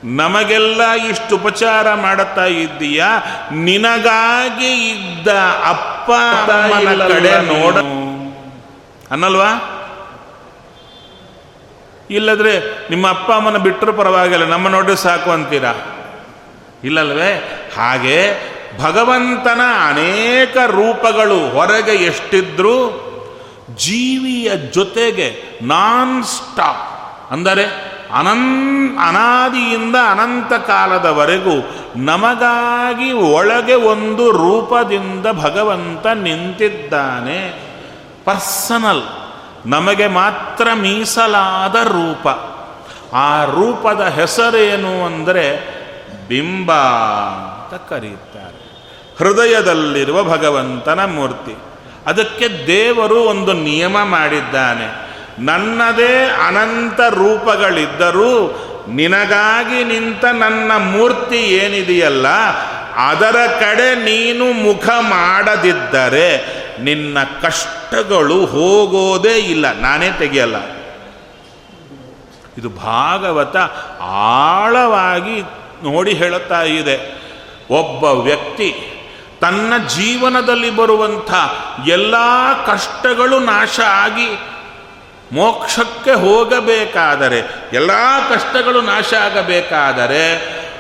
ನಮಗೆಲ್ಲ 0.04 0.92
ಇಷ್ಟು 0.92 1.36
ಉಪಚಾರ 1.36 1.94
ಮಾಡುತ್ತಾ 1.94 2.46
ಇದ್ದೀಯಾ? 2.46 3.08
ನಿನಗಾಗಿ 3.52 4.90
ಇದ್ದ 4.90 5.28
ಅಪ್ಪ 5.66 6.12
ಅಮ್ಮನ 6.12 7.08
ಕಡೆ 7.08 7.42
ನೋಡ 7.42 7.76
ಅನ್ನಲ್ವಾ? 9.12 9.76
ಇಲ್ಲದ್ರೆ 12.10 12.60
ನಿಮ್ಮ 12.90 13.10
ಅಪ್ಪ 13.10 13.32
ಅಮ್ಮನ 13.32 13.58
ಬಿಟ್ಟರು 13.58 13.94
ಪರವಾಗಿಲ್ಲ. 13.94 14.46
ನಮ್ಮ 14.46 14.68
ನೋಡ್ರೆ 14.68 14.96
ಸಾಕು 14.96 15.32
ಅಂತೀರಾ? 15.32 15.74
ಇಲ್ಲಲ್ವೇ? 16.84 17.32
ಹಾಗೆ 17.78 18.34
ಭಗವಂತನ 18.84 19.62
ಅನೇಕ 19.88 20.58
ರೂಪಗಳು 20.58 21.50
ಹೊರಗೆ 21.50 21.92
ಎಷ್ಟಿದ್ರೂ 21.92 23.06
ಜೀವಿಯ 23.78 24.52
ಜೊತೆಗೆ 24.74 25.60
ನಾನ್ 25.62 26.24
ಸ್ಟಾಪ್ 26.24 27.32
ಅಂದರೆ 27.32 28.00
ಅನನ್, 28.14 28.98
ಅನಾದಿಯಿಂದ 28.98 29.96
ಅನಂತ 30.12 30.54
ಕಾಲದವರೆಗೂ 30.54 31.76
ನಮಗಾಗಿ 31.96 33.12
ಒಳಗೆ 33.12 33.74
ಒಂದು 33.74 34.32
ರೂಪದಿಂದ 34.32 35.26
ಭಗವಂತ 35.26 36.08
ನಿಂತಿದ್ದಾನೆ. 36.08 37.54
ಪರ್ಸನಲ್. 38.26 39.04
ನಮಗೆ 39.66 40.08
ಮಾತ್ರ 40.08 40.68
ಮೀಸಲಾದ 40.74 41.76
ರೂಪ. 41.76 42.28
ಆ 43.14 43.44
ರೂಪದ 43.44 44.02
ಹೆಸರೇನು 44.02 45.06
ಅಂದರೆ 45.06 45.46
ಬಿಂಬ 46.28 46.72
ಅಂತ 46.72 47.74
ಕರೆಯುತ್ತಾರೆ. 47.90 48.58
ಹೃದಯದಲ್ಲಿರುವ 49.20 50.24
ಭಗವಂತನ 50.24 51.06
ಮೂರ್ತಿ. 51.06 51.56
ಅದಕ್ಕೆ 52.08 52.68
ದೇವರು 52.68 53.20
ಒಂದು 53.24 53.54
ನಿಯಮ 53.54 53.98
ಮಾಡಿದ್ದಾನೆ. 54.04 54.88
ನನ್ನದೇ 55.46 56.14
ಅನಂತ 56.48 57.00
ರೂಪಗಳಿದ್ದರೂ 57.00 58.32
ನಿನಗಾಗಿ 58.88 59.84
ನಿಂತ 59.84 60.26
ನನ್ನ 60.26 60.72
ಮೂರ್ತಿ 60.78 61.38
ಏನಿದೆಯಲ್ಲ, 61.38 62.28
ಅದರ 63.10 63.38
ಕಡೆ 63.60 63.96
ನೀನು 63.96 64.46
ಮುಖ 64.46 64.90
ಮಾಡದಿದ್ದರೆ 64.90 66.30
ನಿನ್ನ 66.84 67.18
ಕಷ್ಟಗಳು 67.42 68.46
ಹೋಗೋದೇ 68.46 69.38
ಇಲ್ಲ. 69.38 69.72
ನಾನೇ 69.72 70.12
ತೆಗೆಯಲ್ಲ. 70.12 70.56
ಇದು 72.58 72.70
ಭಾಗವತ 72.70 73.56
ಆಳವಾಗಿ 74.02 75.42
ನೋಡಿ 75.84 76.14
ಹೇಳುತ್ತಾ 76.14 76.62
ಇದೆ. 76.62 77.20
ಒಬ್ಬ 77.72 78.04
ವ್ಯಕ್ತಿ 78.04 78.76
ತನ್ನ 79.42 79.74
ಜೀವನದಲ್ಲಿ 79.88 80.70
ಬರುವಂಥ 80.70 81.34
ಎಲ್ಲ 81.88 82.16
ಕಷ್ಟಗಳು 82.66 83.40
ನಾಶ 83.40 83.80
ಆಗಿ 83.80 84.40
ಮೋಕ್ಷಕ್ಕೆ 85.32 86.12
ಹೋಗಬೇಕಾದರೆ, 86.12 87.44
ಎಲ್ಲ 87.74 87.92
ಕಷ್ಟಗಳು 88.30 88.82
ನಾಶ 88.82 89.14
ಆಗಬೇಕಾದರೆ 89.14 90.36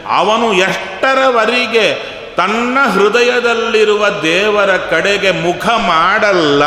ಅವನು 0.08 0.54
ಎಷ್ಟರವರೆಗೆ 0.54 2.19
ತನ್ನ 2.38 2.78
ಹೃದಯದಲ್ಲಿರುವ 2.94 4.10
ದೇವರ 4.10 4.70
ಕಡೆಗೆ 4.78 5.32
ಮುಖ 5.32 5.68
ಮಾಡಲ್ಲ, 5.68 6.64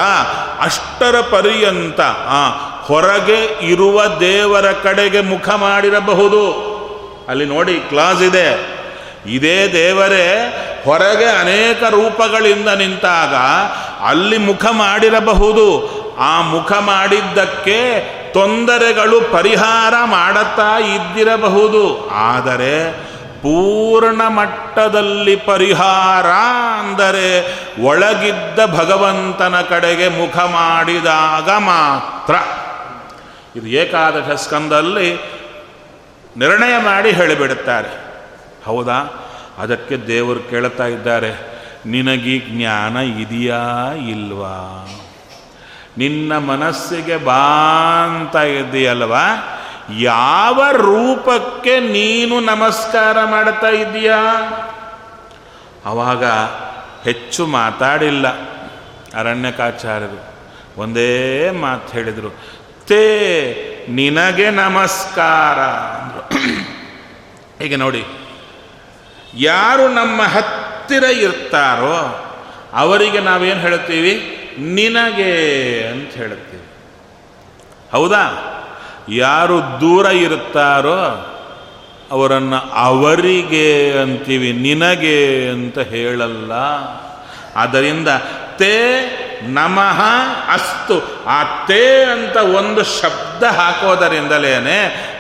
ಅಷ್ಟರ 0.60 1.20
ಪರ್ಯಂತ, 1.20 2.00
ಆ, 2.28 2.48
ಹೊರಗೆ 2.86 3.68
ಇರುವ 3.70 4.06
ದೇವರ 4.06 4.72
ಕಡೆಗೆ 4.72 5.20
ಮುಖ 5.20 5.48
ಮಾಡಿರಬಹುದು. 5.48 6.72
ಅಲ್ಲಿ 7.28 7.44
ನೋಡಿ, 7.44 7.74
ಕ್ಲಾಸ್ 7.74 8.22
ಇದೆ. 8.22 8.66
ಇದೇ 9.26 9.70
ದೇವರೇ, 9.72 10.58
ಹೊರಗೆ 10.84 11.24
ಅನೇಕ 11.24 11.82
ರೂಪಗಳಿಂದ 11.82 12.68
ನಿಂತಾಗ 12.68 13.34
ಅಲ್ಲಿ 14.06 14.38
ಮುಖ 14.38 14.66
ಮಾಡಿರಬಹುದು. 14.70 16.02
ಆ 16.18 16.40
ಮುಖ 16.40 16.72
ಮಾಡಿದ್ದಕ್ಕೆ 16.72 18.00
ತೊಂದರೆಗಳು 18.32 19.20
ಪರಿಹಾರ 19.20 19.94
ಮಾಡುತ್ತಾ 20.04 20.78
ಇದ್ದಿರಬಹುದು. 20.78 22.10
ಆದರೆ 22.10 23.00
ಪೂರ್ಣ 23.42 24.22
ಮಟ್ಟದಲ್ಲಿ 24.28 25.36
ಪರಿಹಾರ 25.36 26.26
ಅಂದರೆ 26.78 27.26
ಒಳಗಿದ್ದ 27.82 28.58
ಭಗವಂತನ 28.66 29.60
ಕಡೆಗೆ 29.60 30.08
ಮುಖ 30.08 30.38
ಮಾಡಿದಾಗ 30.38 31.50
ಮಾತ್ರ. 31.50 32.34
ಇದು 33.56 33.66
ಏಕಾದಶ 33.66 34.30
ಸ್ಕಂದಲ್ಲಿ 34.34 35.08
ನಿರ್ಣಯ 36.36 36.74
ಮಾಡಿ 36.78 37.10
ಹೇಳಿಬಿಡುತ್ತಾರೆ. 37.10 37.90
ಹೌದಾ? 38.64 39.28
ಅದಕ್ಕೆ 39.58 39.96
ದೇವರು 39.96 40.40
ಕೇಳ್ತಾ 40.40 40.86
ಇದ್ದಾರೆ, 40.86 41.32
ನಿನಗೆ 41.86 42.38
ಜ್ಞಾನ 42.38 42.96
ಇದೆಯಾ 42.96 43.92
ಇಲ್ವಾ? 43.92 44.88
ನಿನ್ನ 45.98 46.38
ಮನಸ್ಸಿಗೆ 46.38 47.16
ಬಾ 47.16 47.42
ಅಂತ 48.04 48.36
ಇದೆಯಲ್ವಾ 48.36 49.24
ಯಾವ 50.00 50.70
ರೂಪಕ್ಕೆ 50.70 51.80
ನೀನು 51.80 52.40
ನಮಸ್ಕಾರ 52.40 53.24
ಮಾಡ್ತಾ 53.24 53.68
ಇದೀಯಾ 53.68 54.18
ಅವಾಗ 55.84 56.24
ಹೆಚ್ಚು 57.04 57.46
ಮಾತಾಡಿಲ್ಲ 57.46 58.28
ಅರಣ್ಯಕಾಚಾರ್ಯರು. 59.14 60.32
ಒಂದೇ 60.76 61.50
ಮಾತು 61.50 61.92
ಹೇಳಿದರು, 61.92 62.30
ತೇ, 62.88 63.04
ನಿನಗೆ 63.88 64.50
ನಮಸ್ಕಾರ. 64.50 65.58
ಅಂದರು 66.02 66.40
ಹೀಗೆ 67.58 67.76
ನೋಡಿ, 67.76 68.04
ಯಾರು 69.34 69.88
ನಮ್ಮ 69.88 70.22
ಹತ್ತಿರ 70.22 71.04
ಇರ್ತಾರೋ 71.04 72.28
ಅವರಿಗೆ 72.72 73.20
ನಾವೇನು 73.20 73.60
ಹೇಳ್ತೀವಿ 73.60 74.38
ನಿನಗೆ 74.58 75.32
ಅಂತ 75.86 76.14
ಹೇಳ್ತೀವಿ 76.14 76.64
ಹೌದಾ? 77.92 78.48
ಯಾರು 79.08 79.80
ದೂರ 79.80 80.06
ಇರುತ್ತಾರೋ 80.06 81.28
ಅವರನ್ನು 82.10 82.72
ಅವರಿಗೆ 82.72 83.98
ಅಂತೀವಿ, 83.98 84.52
ನಿನಗೆ 84.52 85.48
ಅಂತ 85.48 85.78
ಹೇಳಲ್ಲ. 85.78 86.52
ಆದ್ದರಿಂದ 87.56 88.08
ತೇ 88.56 89.18
ನಮಃ 89.42 90.02
ಅಸ್ತು. 90.52 91.26
ಆ 91.26 91.66
ತೇ 91.66 92.04
ಅಂತ 92.04 92.36
ಒಂದು 92.36 92.82
ಶಬ್ದ 92.82 93.42
ಹಾಕೋದರಿಂದಲೇ 93.42 94.54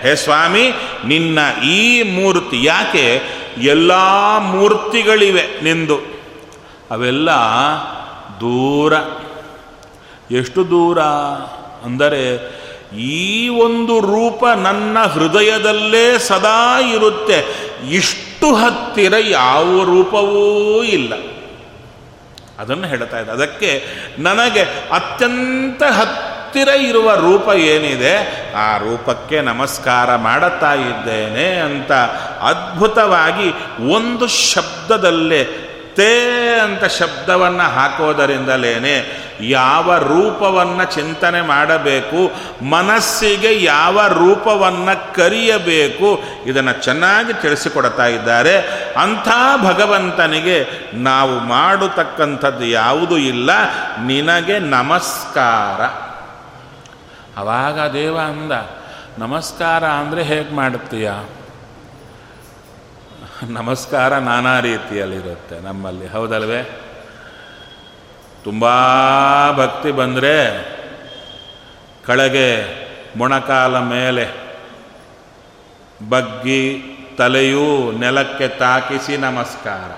ಹೇ 0.02 0.16
ಸ್ವಾಮಿ, 0.16 0.72
ನಿನ್ನ 1.04 1.38
ಈ 1.64 2.02
ಮೂರ್ತಿ, 2.02 2.64
ಯಾಕೆ 2.64 3.22
ಎಲ್ಲ 3.58 3.92
ಮೂರ್ತಿಗಳಿವೆ 4.38 5.64
ನಿಂದು? 5.64 6.00
ಅವೆಲ್ಲ 6.90 7.30
ದೂರ. 8.40 8.92
ಎಷ್ಟು 10.30 10.70
ದೂರ? 10.70 11.00
ಅಂದರೆ 11.84 12.52
ಈ 12.98 13.48
ಒಂದು 13.48 14.00
ರೂಪ 14.00 14.44
ನನ್ನ 14.46 14.98
ಹೃದಯದಲ್ಲೇ 14.98 16.18
ಸದಾ 16.18 16.80
ಇರುತ್ತೆ. 16.80 17.44
ಇಷ್ಟು 17.90 18.54
ಹತ್ತಿರ 18.54 19.14
ಯಾವ 19.28 19.82
ರೂಪವೂ 19.84 20.82
ಇಲ್ಲ. 20.82 21.12
ಅದನ್ನು 22.58 22.86
ಹೇಳ್ತಾ 22.86 23.18
ಇದೆ 23.18 23.30
ಅದಕ್ಕೆ 23.30 23.86
ನನಗೆ 24.18 24.60
ಅತ್ಯಂತ 24.92 25.82
ಹತ್ತಿರ 25.82 26.68
ಇರುವ 26.68 27.14
ರೂಪ 27.14 27.48
ಏನಿದೆ? 27.48 28.14
ಆ 28.54 28.76
ರೂಪಕ್ಕೆ 28.76 29.40
ನಮಸ್ಕಾರ 29.40 30.16
ಮಾಡುತ್ತಾ 30.16 30.74
ಇದ್ದೇನೆ 30.74 31.54
ಅಂತ 31.54 31.92
ಅದ್ಭುತವಾಗಿ 32.40 33.50
ಒಂದು 33.92 34.26
ಶಬ್ದದಲ್ಲೇ 34.26 35.61
ತೇ 35.94 36.58
ಅಂತ 36.62 36.84
ಶಬ್ದವನ್ನು 36.84 37.62
ಹಾಕೋದರಿಂದಲೇ 37.62 39.18
ಯಾವ 39.40 39.96
ರೂಪವನ್ನು 39.96 40.84
ಚಿಂತನೆ 40.84 41.40
ಮಾಡಬೇಕು, 41.40 42.32
ಮನಸ್ಸಿಗೆ 42.64 43.62
ಯಾವ 43.62 44.06
ರೂಪವನ್ನು 44.06 45.14
ಕರಿಯಬೇಕು, 45.14 46.22
ಇದನ್ನು 46.46 46.72
ಚೆನ್ನಾಗಿ 46.72 47.42
ತಿಳಿಸಿಕೊಡ್ತಾ 47.42 48.06
ಇದ್ದಾರೆ. 48.06 48.60
ಅಂಥ 48.96 49.28
ಭಗವಂತನಿಗೆ 49.64 50.66
ನಾವು 50.94 51.38
ಮಾಡತಕ್ಕಂಥದ್ದು 51.38 52.64
ಯಾವುದೂ 52.64 53.16
ಇಲ್ಲ. 53.16 53.50
ನಿನಗೆ 54.06 54.58
ನಮಸ್ಕಾರ. 54.58 55.80
ಅವಾಗ 57.40 57.92
ದೇವ 57.92 58.18
ಅಂದ, 58.18 58.52
ನಮಸ್ಕಾರ 59.18 59.84
ಅಂದರೆ 59.84 60.22
ಹೇಗೆ 60.22 60.54
ಮಾಡುತ್ತೀಯ? 60.54 61.10
ನಮಸ್ಕಾರ 63.48 64.18
ನಾನಾ 64.18 64.60
ರೀತಿಯಲ್ಲಿರುತ್ತೆ 64.60 65.60
ನಮ್ಮಲ್ಲಿ, 65.60 66.06
ಹೌದಲ್ವೇ? 66.06 66.62
ತುಂಬ 68.44 68.64
ಭಕ್ತಿ 69.52 69.90
ಬಂದರೆ 69.90 70.62
ಕೆಳಗೆ 72.06 72.64
ಮೊಣಕಾಲ 73.16 73.78
ಮೇಲೆ 73.78 74.28
ಬಗ್ಗಿ 76.08 76.82
ತಲೆಯೂ 77.18 77.92
ನೆಲಕ್ಕೆ 77.92 78.48
ತಾಕಿಸಿ 78.48 79.16
ನಮಸ್ಕಾರ. 79.16 79.90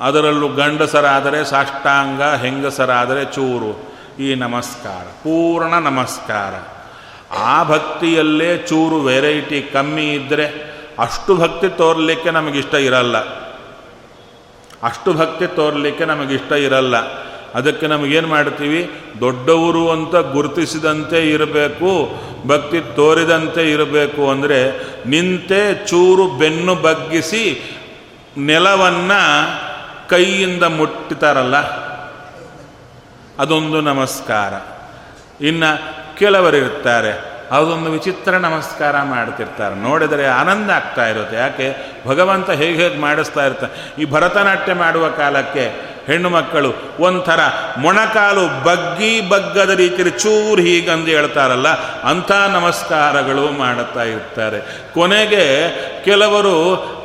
ಅದರಲ್ಲೂ 0.00 0.48
ಗಂಡಸರಾದರೆ 0.48 1.44
ಸಾಷ್ಟಾಂಗ, 1.44 2.22
ಹೆಂಗಸರಾದರೆ 2.22 3.24
ಚೂರು, 3.24 3.94
ಈ 4.22 4.34
ನಮಸ್ಕಾರ, 4.34 5.04
ಪೂರ್ಣ 5.04 5.74
ನಮಸ್ಕಾರ. 5.74 6.54
ಆ 7.36 7.62
ಭಕ್ತಿಯಲ್ಲೇ 7.62 8.58
ಚೂರು 8.58 9.00
ವೆರೈಟಿ 9.00 9.62
ಕಮ್ಮಿ 9.62 10.12
ಇದ್ದರೆ 10.12 10.67
ಅಷ್ಟು 10.98 11.36
ಭಕ್ತಿ 11.36 11.68
ತೋರಲಿಕ್ಕೆ 11.68 12.30
ನಮಗಿಷ್ಟ 12.30 12.74
ಇರಲ್ಲ. 12.74 13.18
ಅಷ್ಟು 14.82 15.12
ಭಕ್ತಿ 15.12 15.46
ತೋರಲಿಕ್ಕೆ 15.46 16.04
ನಮಗಿಷ್ಟ 16.04 16.52
ಇರಲ್ಲ. 16.52 16.96
ಅದಕ್ಕೆ 17.54 17.86
ನಮಗೇನು 17.86 18.28
ಮಾಡ್ತೀವಿ? 18.28 18.90
ದೊಡ್ಡವರು 19.20 19.90
ಅಂತ 19.90 20.16
ಗುರುತಿಸಿದಂತೆ 20.16 21.30
ಇರಬೇಕು, 21.30 22.14
ಭಕ್ತಿ 22.46 22.80
ತೋರಿದಂತೆ 22.80 23.72
ಇರಬೇಕು 23.72 24.30
ಅಂದರೆ 24.30 24.86
ನಿಂತೆ 25.08 25.86
ಚೂರು 25.86 26.28
ಬೆನ್ನು 26.28 26.74
ಬಗ್ಗಿಸಿ 26.74 27.74
ನೆಲವನ್ನು 28.38 29.20
ಕೈಯಿಂದ 30.08 30.62
ಮುಟ್ಟಿತಾರಲ್ಲ. 30.62 31.56
ಅದೊಂದು 33.38 33.80
ನಮಸ್ಕಾರ. 33.80 34.52
ಇನ್ನು 35.44 35.98
ಕೆಲವರಿರ್ತಾರೆ 36.18 37.37
ಅದೊಂದು 37.50 37.90
ವಿಚಿತ್ರ 37.90 38.32
ನಮಸ್ಕಾರ 38.32 39.02
ಮಾಡ್ತಿರ್ತಾರೆ. 39.02 39.74
ನೋಡಿದರೆ 39.74 40.26
ಆನಂದ 40.26 40.70
ಆಗ್ತಾ 40.70 41.06
ಇರುತ್ತೆ. 41.06 41.36
ಯಾಕೆ? 41.36 41.68
ಭಗವಂತ 42.06 42.50
ಹೇಗೆ 42.50 42.82
ಹೇಗೆ 42.82 42.98
ಮಾಡಿಸ್ತಾ 42.98 43.46
ಇರ್ತಾರೆ 43.46 44.02
ಈ 44.02 44.04
ಭರತನಾಟ್ಯ 44.10 44.74
ಮಾಡುವ 44.74 45.08
ಕಾಲಕ್ಕೆ 45.08 45.88
ಹೆಣ್ಣು 46.06 46.28
ಮಕ್ಕಳು 46.30 46.74
ಒಂಥರ 47.00 47.40
ಮೊಣಕಾಲು 47.78 48.64
ಬಗ್ಗಿ 48.64 49.28
ಬಗ್ಗದ 49.28 49.70
ರೀತಿಯಲ್ಲಿ 49.70 50.10
ಚೂರು 50.10 50.62
ಹೀಗಂದು 50.62 51.06
ಹೇಳ್ತಾರಲ್ಲ, 51.06 51.68
ಅಂಥ 52.02 52.32
ನಮಸ್ಕಾರಗಳು 52.32 53.50
ಮಾಡುತ್ತಾ 53.58 54.02
ಇರ್ತಾರೆ. 54.02 54.60
ಕೊನೆಗೆ 54.94 55.44
ಕೆಲವರು 56.04 56.54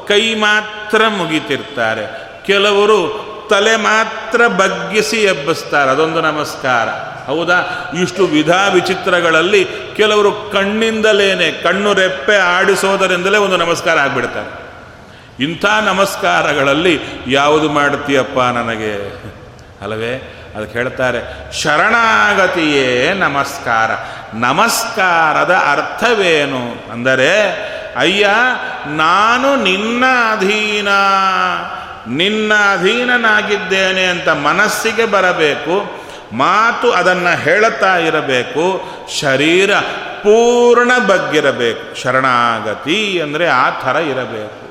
ಕೈ 0.07 0.35
ಮಾತ್ರ 0.35 1.07
ಮುಗಿತಿರ್ತಾರೆ. 1.07 2.05
ಕೆಲವರು 2.45 3.33
ತಲೆ 3.49 3.75
ಮಾತ್ರ 3.75 4.47
ಬಗ್ಗಿಸಿ 4.47 5.17
ಎಬ್ಬಿಸ್ತಾರೆ. 5.17 5.91
ಅದೊಂದು 5.91 6.21
ನಮಸ್ಕಾರ. 6.21 7.12
ಹೌದಾ? 7.25 7.91
ಇಷ್ಟು 8.01 8.25
ವಿಧ 8.25 8.51
ವಿಚಿತ್ರಗಳಲ್ಲಿ 8.73 9.67
ಕೆಲವರು 9.95 10.31
ಕಣ್ಣಿಂದಲೇನೆ, 10.31 11.51
ಕಣ್ಣು 11.51 11.93
ರೆಪ್ಪೆ 11.93 12.35
ಆಡಿಸೋದರಿಂದಲೇ 12.35 13.37
ಒಂದು 13.37 13.57
ನಮಸ್ಕಾರ 13.57 13.99
ಆಗಿಬಿಡ್ತಾರೆ. 13.99 14.63
ಇಂಥ 15.43 15.65
ನಮಸ್ಕಾರಗಳಲ್ಲಿ 15.65 16.99
ಯಾವುದು 17.27 17.69
ಮಾಡ್ತೀಯಪ್ಪ 17.69 18.39
ನನಗೆ? 18.39 19.21
ಅಲ್ಲವೇ? 19.81 20.39
ಅದಕ್ಕೆ 20.55 20.77
ಹೇಳ್ತಾರೆ, 20.79 21.51
ಶರಣಾಗತಿಯೇ 21.61 23.13
ನಮಸ್ಕಾರ. 23.13 23.91
ನಮಸ್ಕಾರದ 24.33 25.51
ಅರ್ಥವೇನು? 25.71 26.91
ಅಂದರೆ, 26.91 27.51
ಅಯ್ಯ, 27.95 28.29
ನಾನು 28.85 29.55
ನಿನ್ನ 29.55 30.03
ಅಧೀನ 30.31 30.87
ನಿನ್ನ 32.07 32.53
ಅಧೀನನಾಗಿದ್ದೇನೆ 32.53 34.05
ಅಂತ 34.05 34.29
ಮನಸ್ಸಿಗೆ 34.29 35.05
ಬರಬೇಕು. 35.05 36.02
ಮಾತು 36.41 36.87
ಅದನ್ನು 36.91 37.33
ಹೇಳುತ್ತಾ 37.41 37.93
ಇರಬೇಕು, 37.97 38.65
ಶರೀರ 39.21 39.71
ಪೂರ್ಣ 40.23 40.91
ಬಗ್ಗಿರಬೇಕು. 41.07 41.83
ಶರಣಾಗತಿ 42.01 42.99
ಅಂದರೆ 43.21 43.47
ಆ 43.47 43.65
ಥರ 43.81 43.95
ಇರಬೇಕು. 43.95 44.63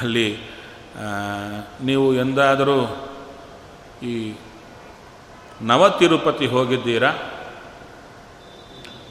ಅಲ್ಲಿ 0.00 0.28
ನೀವು 1.84 2.06
ಎಂದಾದರೂ 2.14 2.78
ಈ 4.02 4.14
ನವ 5.62 5.88
ತಿರುಪತಿ 5.88 6.46
ಹೋಗಿದ್ದೀರಾ? 6.46 7.10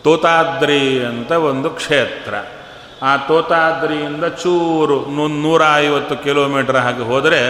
ತೋತಾದ್ರಿ 0.04 0.84
ಅಂತ 1.06 1.32
ಒಂದು 1.32 1.70
ಕ್ಷೇತ್ರ. 1.70 2.34
ಆ 3.02 3.12
ತೋತಾದ್ರಿಯಿಂದ 3.28 4.26
ಚೂರು 4.42 4.98
ನೂರ 5.42 5.62
ಐವತ್ತು 5.76 6.16
ಕಿಲೋಮೀಟರ್ 6.24 6.76
ಹಾಗೆ 6.76 7.04
ಹೋದರೆ 7.04 7.42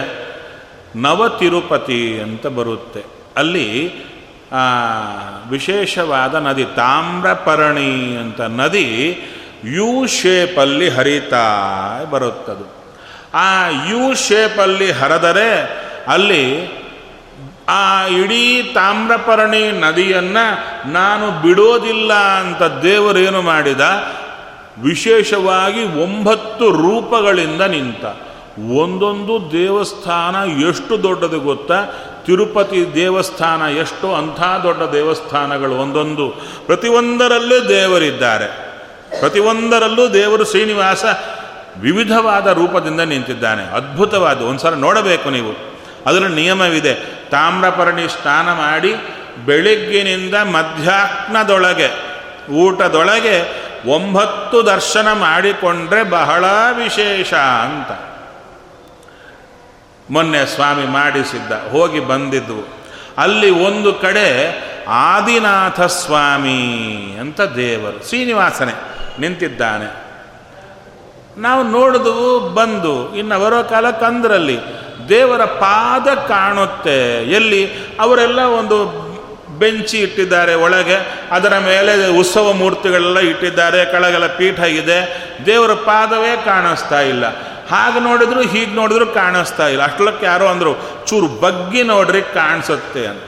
ನವ 0.96 1.28
ತಿರುಪತಿ 1.28 2.20
ಅಂತ 2.20 2.46
ಬರುತ್ತೆ. 2.46 3.04
ಅಲ್ಲಿ 3.36 3.92
ವಿಶೇಷವಾದ 5.50 6.34
ನದಿ 6.34 6.64
ತಾಮ್ರಪರ್ಣಿ 6.64 8.16
ಅಂತ 8.16 8.40
ನದಿ 8.40 9.20
ಯು 9.64 10.06
ಶೇಪಲ್ಲಿ 10.06 10.88
ಹರಿತಾ 10.88 11.44
ಬರುತ್ತದು. 12.10 12.96
ಆ 13.34 13.68
ಯು 13.68 14.28
ಶೇಪಲ್ಲಿ 14.28 14.90
ಹರಿದರೆ 14.90 15.78
ಅಲ್ಲಿ 16.08 16.80
ಆ 17.68 18.06
ಇಡೀ 18.06 18.62
ತಾಮ್ರಪರ್ಣಿ 18.74 19.72
ನದಿಯನ್ನು 19.72 20.90
ನಾನು 20.92 21.42
ಬಿಡೋದಿಲ್ಲ 21.42 22.12
ಅಂತ 22.12 22.62
ದೇವರೇನು 22.62 23.42
ಮಾಡಿದ? 23.42 23.80
ವಿಶೇಷವಾಗಿ 24.82 25.84
ಒಂಬತ್ತು 25.84 26.70
ರೂಪಗಳಿಂದ 26.70 27.60
ನಿಂತ. 27.60 28.04
ಒಂದೊಂದು 28.68 29.52
ದೇವಸ್ಥಾನ 29.52 30.50
ಎಷ್ಟು 30.50 31.02
ದೊಡ್ಡದು 31.02 31.40
ಗೊತ್ತಾ? 31.40 31.86
ತಿರುಪತಿ 32.26 32.94
ದೇವಸ್ಥಾನ 32.94 33.62
ಎಷ್ಟು 33.62 34.14
ಅಂಥ 34.14 34.40
ದೊಡ್ಡ 34.62 34.82
ದೇವಸ್ಥಾನಗಳು 34.82 35.74
ಒಂದೊಂದು. 35.74 36.28
ಪ್ರತಿಯೊಂದರಲ್ಲೂ 36.66 37.68
ದೇವರಿದ್ದಾರೆ. 37.68 38.46
ಪ್ರತಿಯೊಂದರಲ್ಲೂ 39.20 40.08
ದೇವರು 40.08 40.44
ಶ್ರೀನಿವಾಸ 40.44 41.04
ವಿವಿಧವಾದ 41.80 42.46
ರೂಪದಿಂದ 42.46 43.00
ನಿಂತಿದ್ದಾನೆ. 43.00 43.62
ಅದ್ಭುತವಾದ, 43.62 44.42
ಒಂದ್ಸಲ 44.42 44.74
ನೋಡಬೇಕು 44.74 45.30
ನೀವು. 45.30 45.80
ಅದರ 46.06 46.26
ನಿಯಮವಿದೆ. 46.26 46.94
ತಾಮ್ರಪರ್ಣಿ 47.30 48.08
ಸ್ನಾನ 48.08 48.46
ಮಾಡಿ 48.48 48.94
ಬೆಳಿಗ್ಗಿನಿಂದ 49.46 50.34
ಮಧ್ಯಾಹ್ನದೊಳಗೆ, 50.34 51.90
ಊಟದೊಳಗೆ 52.52 53.62
ಒಂಬತ್ತು 53.86 54.66
ದರ್ಶನ 54.66 55.08
ಮಾಡಿಕೊಂಡ್ರೆ 55.12 56.02
ಬಹಳ 56.02 56.44
ವಿಶೇಷ 56.72 57.34
ಅಂತ. 57.34 58.09
ಮೊನ್ನೆ 60.10 60.46
ಸ್ವಾಮಿ 60.46 60.86
ಮಾಡಿಸಿದ್ದ, 60.86 61.52
ಹೋಗಿ 61.70 62.00
ಬಂದಿದ್ದವು 62.00 62.68
ಅಲ್ಲಿ 63.18 63.50
ಒಂದು 63.50 63.92
ಕಡೆ 63.92 64.28
ಆದಿನಾಥ 64.88 65.80
ಸ್ವಾಮಿ 65.80 66.60
ಅಂತ 67.20 67.40
ದೇವರು, 67.40 68.08
ಶ್ರೀನಿವಾಸನೆ 68.08 68.72
ನಿಂತಿದ್ದಾನೆ. 69.20 69.88
ನಾವು 71.40 71.62
ನೋಡಿದು, 71.62 72.40
ಬಂದು, 72.40 73.16
ಇನ್ನು 73.16 73.38
ಬರೋ 73.38 73.64
ಕಾಲ 73.64 73.90
ಕಂದ್ರಲ್ಲಿ, 73.90 74.58
ದೇವರ 75.08 75.44
ಪಾದ 75.44 76.14
ಕಾಣುತ್ತೆ. 76.14 77.24
ಎಲ್ಲಿ? 77.30 77.70
ಅವರೆಲ್ಲ 78.00 78.40
ಒಂದು 78.40 79.10
ಬೆಂಚಿ 79.58 79.98
ಇಟ್ಟಿದ್ದಾರೆ 79.98 80.54
ಒಳಗೆ, 80.54 81.28
ಅದರ 81.30 81.58
ಮೇಲೆ 81.58 82.18
ಉತ್ಸವ 82.18 82.52
ಮೂರ್ತಿಗಳೆಲ್ಲ 82.52 83.18
ಇಟ್ಟಿದ್ದಾರೆ, 83.18 83.84
ಕೆಳಗೆಲ್ಲ 83.84 84.26
ಪೀಠ 84.26 84.60
ಇದೆ. 84.60 84.98
ದೇವರ 85.46 85.72
ಪಾದವೇ 85.72 86.42
ಕಾಣಿಸ್ತಾ 86.44 87.00
ಇಲ್ಲ. 87.00 87.49
ಹಾಗೆ 87.70 88.00
ನೋಡಿದ್ರು 88.00 88.40
ಹೀಗೆ 88.40 88.74
ನೋಡಿದ್ರು 88.74 89.06
ಕಾಣಿಸ್ತಾ 89.06 89.66
ಇಲ್ಲ. 89.68 89.82
ಅಷ್ಟಲಕ್ಕೆ 89.82 90.26
ಯಾರೋ 90.26 90.46
ಅಂದರು, 90.46 90.72
ಚೂರು 91.06 91.26
ಬಗ್ಗಿ 91.26 91.82
ನೋಡ್ರಿ 91.82 92.22
ಕಾಣಿಸುತ್ತೆ 92.22 93.06
ಅಂತ. 93.06 93.22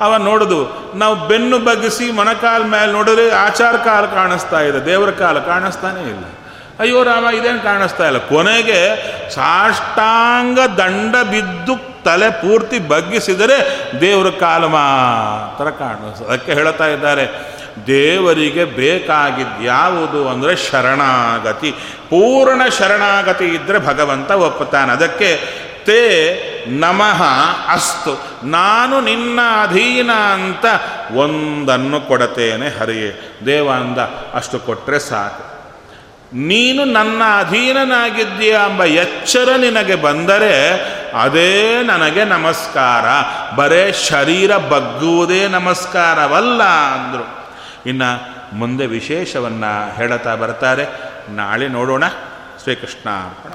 ಅವ 0.00 0.16
ನೋಡಿದು, 0.16 0.60
ನಾವು 0.94 1.14
ಬೆನ್ನು 1.28 1.58
ಬಗ್ಗಿಸಿ 1.58 2.10
ಮೊಣಕಾಲ 2.10 2.62
ಮೇಲೆ 2.62 2.92
ನೋಡಿದ್ರೆ 2.92 3.30
ಆಚಾರ 3.30 3.76
ಕಾಲ 3.76 4.06
ಕಾಣಿಸ್ತಾ 4.06 4.60
ಇದೆ, 4.60 4.86
ದೇವರ 4.86 5.10
ಕಾಲ 5.10 5.38
ಕಾಣಿಸ್ತಾನೇ 5.38 6.00
ಇಲ್ಲ. 6.00 6.24
ಅಯ್ಯೋ 6.80 7.02
ರಾಮ, 7.02 7.26
ಇದೇನು 7.34 7.62
ಕಾಣಿಸ್ತಾ 7.62 8.06
ಇಲ್ಲ? 8.06 8.18
ಕೊನೆಗೆ 8.18 8.78
ಸಾಷ್ಟಾಂಗ 9.30 10.58
ದಂಡ 10.58 11.16
ಬಿದ್ದು 11.30 11.74
ತಲೆ 12.04 12.30
ಪೂರ್ತಿ 12.30 12.78
ಬಗ್ಗಿಸಿದರೆ 12.78 13.56
ದೇವರ 14.00 14.30
ಕಾಲ 14.30 14.66
ಮಾತ್ರ 14.66 15.70
ಕಾಣಿಸ್ತದೆ 15.70 16.28
ಅದಕ್ಕೆ 16.28 16.52
ಹೇಳ್ತಾ 16.52 16.86
ಇದ್ದಾರೆ 16.86 17.24
ದೇವರಿಗೆ 17.86 18.64
ಬೇಕಾಗಿದ್ಯಾವುದು 18.64 20.28
ಅಂದರೆ 20.28 20.56
ಶರಣಾಗತಿ. 20.56 21.70
ಪೂರ್ಣ 22.10 22.68
ಶರಣಾಗತಿ 22.78 23.44
ಇದ್ದರೆ 23.44 23.78
ಭಗವಂತ 23.78 24.30
ಒಪ್ಪುತ್ತಾನೆ. 24.30 24.92
ಅದಕ್ಕೆ 24.92 25.62
ತೇ 25.84 26.48
ನಮಃ 26.68 27.22
ಅಸ್ತು. 27.72 28.46
ನಾನು 28.46 29.00
ನಿನ್ನ 29.00 29.40
ಅಧೀನ 29.62 30.10
ಅಂತ 30.12 30.64
ಒಂದನ್ನು 31.14 32.00
ಕೊಡತೇನೆ, 32.00 32.68
ಹರಿಯೇ. 32.68 33.38
ದೇವ 33.46 33.70
ಅಂದ, 33.72 33.98
ಅಷ್ಟು 34.34 34.58
ಕೊಟ್ಟರೆ 34.58 34.98
ಸಾಕು. 34.98 35.52
ನೀನು 36.36 36.84
ನನ್ನ 36.84 37.22
ಅಧೀನನಾಗಿದ್ದೀಯ 37.38 38.50
ಎಂಬ 38.50 38.84
ಎಚ್ಚರ 38.84 39.48
ನಿನಗೆ 39.56 39.94
ಬಂದರೆ 39.94 40.74
ಅದೇ 41.22 41.82
ನನಗೆ 41.82 42.24
ನಮಸ್ಕಾರ. 42.24 43.04
ಬರೇ 43.56 43.92
ಶರೀರ 44.08 44.56
ಬಗ್ಗುವುದೇ 44.56 45.48
ನಮಸ್ಕಾರವಲ್ಲ 45.48 46.62
ಅಂದರು. 46.62 47.41
ಇನ್ನು 47.86 48.42
ಮುಂದೆ 48.56 48.86
ವಿಶೇಷವನ್ನು 48.86 49.94
ಹೇಳುತ್ತಾ 49.94 50.34
ಬರ್ತಾರೆ. 50.34 50.86
ನಾಳೆ 51.30 51.68
ನೋಡೋಣ. 51.68 52.06
ಶ್ರೀಕೃಷ್ಣ 52.62 53.10
ಅರ್ಪಣ 53.10 53.50